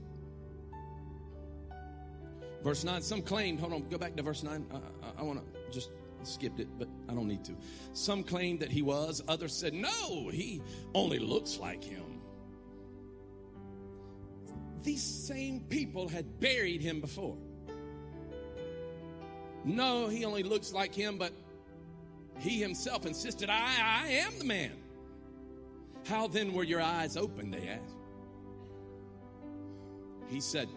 Verse 2.63 2.83
9, 2.83 3.01
some 3.01 3.21
claimed, 3.21 3.59
hold 3.61 3.71
on, 3.71 3.87
go 3.87 3.97
back 3.97 4.17
to 4.17 4.23
verse 4.23 4.43
9. 4.43 4.65
I, 4.71 4.75
I, 4.75 5.11
I 5.19 5.23
want 5.23 5.39
to 5.39 5.71
just 5.71 5.91
skipped 6.23 6.59
it, 6.59 6.67
but 6.77 6.89
I 7.07 7.13
don't 7.13 7.27
need 7.27 7.45
to. 7.45 7.55
Some 7.93 8.23
claimed 8.23 8.59
that 8.59 8.71
he 8.71 8.81
was, 8.81 9.23
others 9.29 9.55
said, 9.55 9.73
no, 9.73 10.29
he 10.29 10.61
only 10.93 11.19
looks 11.19 11.57
like 11.57 11.81
him. 11.81 12.19
These 14.83 15.03
same 15.03 15.61
people 15.61 16.09
had 16.09 16.39
buried 16.39 16.81
him 16.81 16.99
before. 16.99 17.37
No, 19.69 20.07
he 20.07 20.25
only 20.25 20.43
looks 20.43 20.73
like 20.73 20.93
him, 20.93 21.17
but 21.17 21.31
he 22.39 22.59
himself 22.59 23.05
insisted, 23.05 23.49
I, 23.49 24.03
I 24.05 24.07
am 24.09 24.37
the 24.39 24.45
man. 24.45 24.71
How 26.05 26.27
then 26.27 26.53
were 26.53 26.63
your 26.63 26.81
eyes 26.81 27.17
open? 27.17 27.51
They 27.51 27.67
asked. 27.67 27.95
He 30.27 30.39
said, 30.41 30.69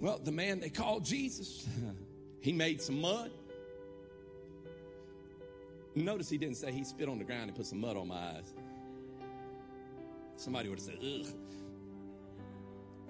Well, 0.00 0.18
the 0.22 0.32
man 0.32 0.60
they 0.60 0.70
called 0.70 1.04
Jesus, 1.04 1.66
he 2.40 2.52
made 2.52 2.80
some 2.80 3.00
mud 3.00 3.30
Notice 5.94 6.28
he 6.28 6.38
didn't 6.38 6.56
say 6.56 6.70
he 6.70 6.84
spit 6.84 7.08
on 7.08 7.18
the 7.18 7.24
ground 7.24 7.48
and 7.48 7.54
put 7.54 7.66
some 7.66 7.80
mud 7.80 7.96
on 7.96 8.08
my 8.08 8.14
eyes. 8.14 8.54
Somebody 10.36 10.68
would 10.68 10.78
have 10.78 10.86
said, 10.86 10.98
ugh. 11.02 11.26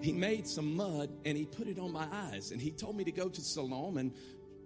He 0.00 0.12
made 0.12 0.46
some 0.46 0.76
mud 0.76 1.10
and 1.24 1.36
he 1.36 1.44
put 1.44 1.66
it 1.66 1.78
on 1.78 1.92
my 1.92 2.06
eyes. 2.10 2.52
And 2.52 2.60
he 2.60 2.70
told 2.70 2.96
me 2.96 3.04
to 3.04 3.12
go 3.12 3.28
to 3.28 3.40
Siloam 3.40 3.98
and, 3.98 4.12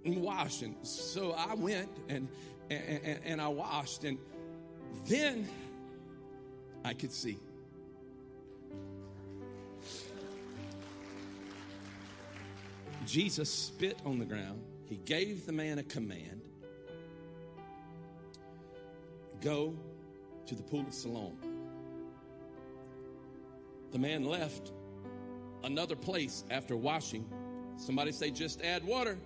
and 0.05 0.23
wash. 0.23 0.63
And 0.63 0.77
so 0.87 1.33
I 1.33 1.55
went 1.55 1.91
and, 2.09 2.29
and, 2.71 3.21
and 3.25 3.41
I 3.41 3.49
washed. 3.49 4.05
And 4.05 4.19
then 5.09 5.49
I 6.85 6.95
could 6.95 7.13
see. 7.13 7.39
Jesus 13.07 13.51
spit 13.51 13.99
on 14.05 14.19
the 14.19 14.25
ground. 14.25 14.63
He 14.87 14.97
gave 14.97 15.47
the 15.47 15.53
man 15.53 15.79
a 15.79 15.83
command. 15.83 16.43
Go 19.41 19.75
to 20.47 20.55
the 20.55 20.63
pool 20.63 20.81
of 20.87 20.95
Siloam. 20.95 21.37
The 23.93 23.99
man 23.99 24.25
left 24.25 24.73
another 25.65 25.97
place 25.97 26.45
after 26.51 26.77
washing. 26.77 27.25
Somebody 27.77 28.13
say, 28.13 28.31
just 28.31 28.63
add 28.63 28.85
water. 28.85 29.19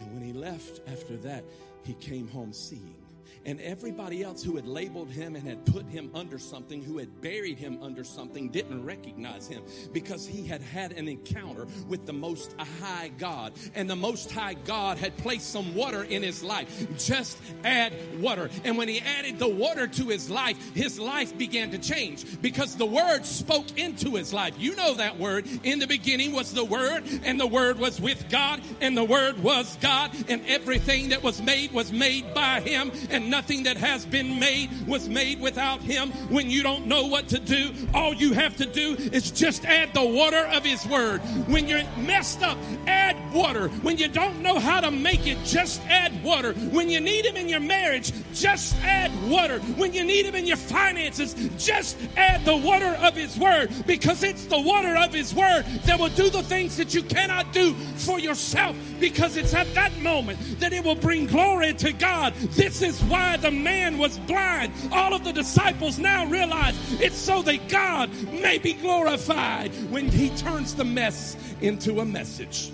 And 0.00 0.14
when 0.14 0.22
he 0.22 0.32
left 0.32 0.80
after 0.90 1.16
that, 1.18 1.44
he 1.84 1.94
came 1.94 2.28
home 2.28 2.52
seeing 2.52 2.94
and 3.44 3.60
everybody 3.60 4.22
else 4.22 4.42
who 4.42 4.56
had 4.56 4.66
labeled 4.66 5.10
him 5.10 5.36
and 5.36 5.46
had 5.46 5.64
put 5.66 5.86
him 5.86 6.10
under 6.14 6.38
something, 6.38 6.82
who 6.82 6.98
had 6.98 7.20
buried 7.20 7.58
him 7.58 7.78
under 7.82 8.04
something, 8.04 8.48
didn't 8.50 8.84
recognize 8.84 9.46
him 9.46 9.62
because 9.92 10.26
he 10.26 10.46
had 10.46 10.60
had 10.60 10.92
an 10.92 11.08
encounter 11.08 11.66
with 11.88 12.06
the 12.06 12.12
Most 12.12 12.54
High 12.80 13.10
God. 13.18 13.52
And 13.74 13.88
the 13.88 13.96
Most 13.96 14.30
High 14.32 14.54
God 14.54 14.98
had 14.98 15.16
placed 15.16 15.50
some 15.50 15.74
water 15.74 16.02
in 16.02 16.22
his 16.22 16.42
life. 16.42 16.86
Just 16.98 17.38
add 17.64 17.92
water. 18.20 18.50
And 18.64 18.76
when 18.76 18.88
he 18.88 19.00
added 19.00 19.38
the 19.38 19.48
water 19.48 19.86
to 19.86 20.08
his 20.08 20.28
life, 20.28 20.74
his 20.74 20.98
life 20.98 21.36
began 21.38 21.70
to 21.70 21.78
change 21.78 22.40
because 22.42 22.76
the 22.76 22.86
Word 22.86 23.24
spoke 23.24 23.78
into 23.78 24.14
his 24.16 24.32
life. 24.32 24.54
You 24.58 24.76
know 24.76 24.94
that 24.94 25.18
word. 25.18 25.46
In 25.62 25.78
the 25.78 25.86
beginning 25.86 26.32
was 26.32 26.52
the 26.52 26.64
Word, 26.64 27.04
and 27.24 27.38
the 27.38 27.46
Word 27.46 27.78
was 27.78 28.00
with 28.00 28.28
God, 28.28 28.60
and 28.80 28.96
the 28.96 29.04
Word 29.04 29.42
was 29.42 29.76
God, 29.80 30.10
and 30.28 30.44
everything 30.46 31.10
that 31.10 31.22
was 31.22 31.40
made 31.40 31.72
was 31.72 31.92
made 31.92 32.34
by 32.34 32.60
him. 32.60 32.90
And 33.10 33.15
nothing 33.22 33.64
that 33.64 33.76
has 33.76 34.04
been 34.04 34.38
made 34.38 34.70
was 34.86 35.08
made 35.08 35.40
without 35.40 35.80
him. 35.80 36.10
When 36.30 36.50
you 36.50 36.62
don't 36.62 36.86
know 36.86 37.06
what 37.06 37.28
to 37.28 37.38
do, 37.38 37.72
all 37.94 38.14
you 38.14 38.32
have 38.32 38.56
to 38.56 38.66
do 38.66 38.96
is 39.12 39.30
just 39.30 39.64
add 39.64 39.92
the 39.94 40.04
water 40.04 40.46
of 40.52 40.64
his 40.64 40.86
word. 40.86 41.20
When 41.48 41.68
you're 41.68 41.84
messed 41.98 42.42
up, 42.42 42.58
add 42.86 43.16
water. 43.36 43.68
When 43.82 43.98
you 43.98 44.08
don't 44.08 44.40
know 44.40 44.58
how 44.58 44.80
to 44.80 44.90
make 44.90 45.26
it, 45.26 45.38
just 45.44 45.82
add 45.88 46.24
water. 46.24 46.54
When 46.54 46.88
you 46.88 47.00
need 47.00 47.26
him 47.26 47.36
in 47.36 47.48
your 47.48 47.60
marriage, 47.60 48.12
just 48.32 48.76
add 48.82 49.12
water. 49.28 49.58
When 49.76 49.92
you 49.92 50.04
need 50.04 50.26
him 50.26 50.34
in 50.34 50.46
your 50.46 50.56
finances, 50.56 51.34
just 51.58 51.98
add 52.16 52.44
the 52.44 52.56
water 52.56 52.96
of 53.02 53.14
his 53.14 53.38
word 53.38 53.70
because 53.86 54.22
it's 54.22 54.46
the 54.46 54.60
water 54.60 54.96
of 54.96 55.12
his 55.12 55.34
word 55.34 55.64
that 55.84 55.98
will 55.98 56.08
do 56.08 56.30
the 56.30 56.42
things 56.42 56.76
that 56.78 56.94
you 56.94 57.02
cannot 57.02 57.52
do 57.52 57.74
for 57.74 58.18
yourself 58.18 58.76
because 58.98 59.36
it's 59.36 59.54
at 59.54 59.72
that 59.74 59.96
moment 60.00 60.38
that 60.60 60.72
it 60.72 60.82
will 60.82 60.94
bring 60.94 61.26
glory 61.26 61.74
to 61.74 61.92
God. 61.92 62.34
This 62.34 62.82
is 62.82 63.02
why 63.04 63.36
the 63.36 63.50
man 63.50 63.98
was 63.98 64.18
blind. 64.20 64.72
All 64.92 65.14
of 65.14 65.24
the 65.24 65.32
disciples 65.32 65.98
now 65.98 66.26
realize 66.26 66.74
it's 67.00 67.16
so 67.16 67.42
that 67.42 67.68
God 67.68 68.10
may 68.32 68.58
be 68.58 68.72
glorified 68.72 69.70
when 69.90 70.08
he 70.08 70.30
turns 70.30 70.74
the 70.74 70.84
mess 70.84 71.36
into 71.60 72.00
a 72.00 72.04
message. 72.04 72.72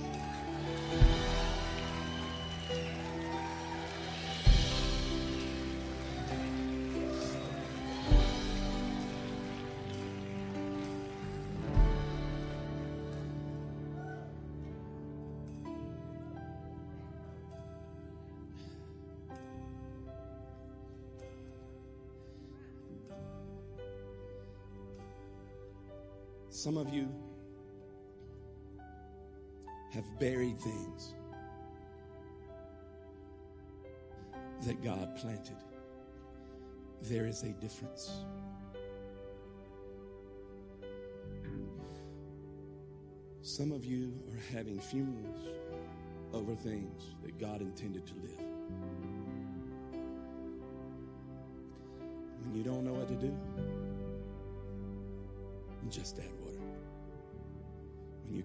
Some 26.53 26.77
of 26.77 26.93
you 26.93 27.09
have 29.91 30.05
buried 30.21 30.59
things 30.61 31.15
that 34.67 34.85
God 34.85 35.17
planted. 35.17 35.57
There 37.01 37.25
is 37.25 37.43
a 37.43 37.53
difference. 37.53 38.13
Some 43.41 43.73
of 43.73 43.87
you 43.87 44.13
are 44.31 44.55
having 44.55 44.79
funerals 44.79 45.49
over 46.35 46.55
things 46.55 47.15
that 47.25 47.39
God 47.39 47.63
intended 47.63 48.07
to 48.09 48.15
live. 48.17 48.52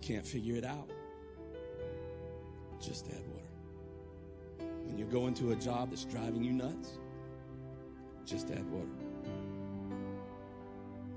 Can't 0.08 0.26
figure 0.26 0.56
it 0.56 0.64
out, 0.64 0.90
just 2.80 3.08
add 3.08 3.28
water. 3.34 4.72
When 4.86 4.98
you're 4.98 5.10
going 5.10 5.34
to 5.34 5.52
a 5.52 5.56
job 5.56 5.90
that's 5.90 6.06
driving 6.06 6.46
you 6.46 6.54
nuts, 6.54 6.98
just 8.26 8.50
add 8.52 8.66
water. 8.72 8.88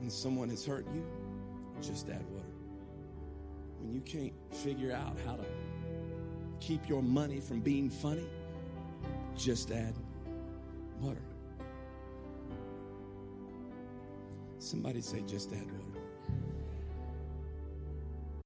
When 0.01 0.11
someone 0.11 0.49
has 0.49 0.67
hurt 0.67 0.87
you, 0.93 1.05
just 1.81 2.09
add 2.09 2.25
water. 2.33 2.45
When 3.79 3.95
you 3.95 4.01
can't 4.01 4.33
figure 4.51 4.93
out 4.93 5.17
how 5.25 5.37
to 5.37 5.45
keep 6.59 6.89
your 6.89 7.01
money 7.03 7.39
from 7.39 7.61
being 7.61 7.91
funny, 7.91 8.27
just 9.37 9.71
add 9.71 9.95
water. 11.01 11.23
Somebody 14.59 15.01
say, 15.01 15.21
just 15.29 15.53
add 15.53 15.71
water. 15.71 15.90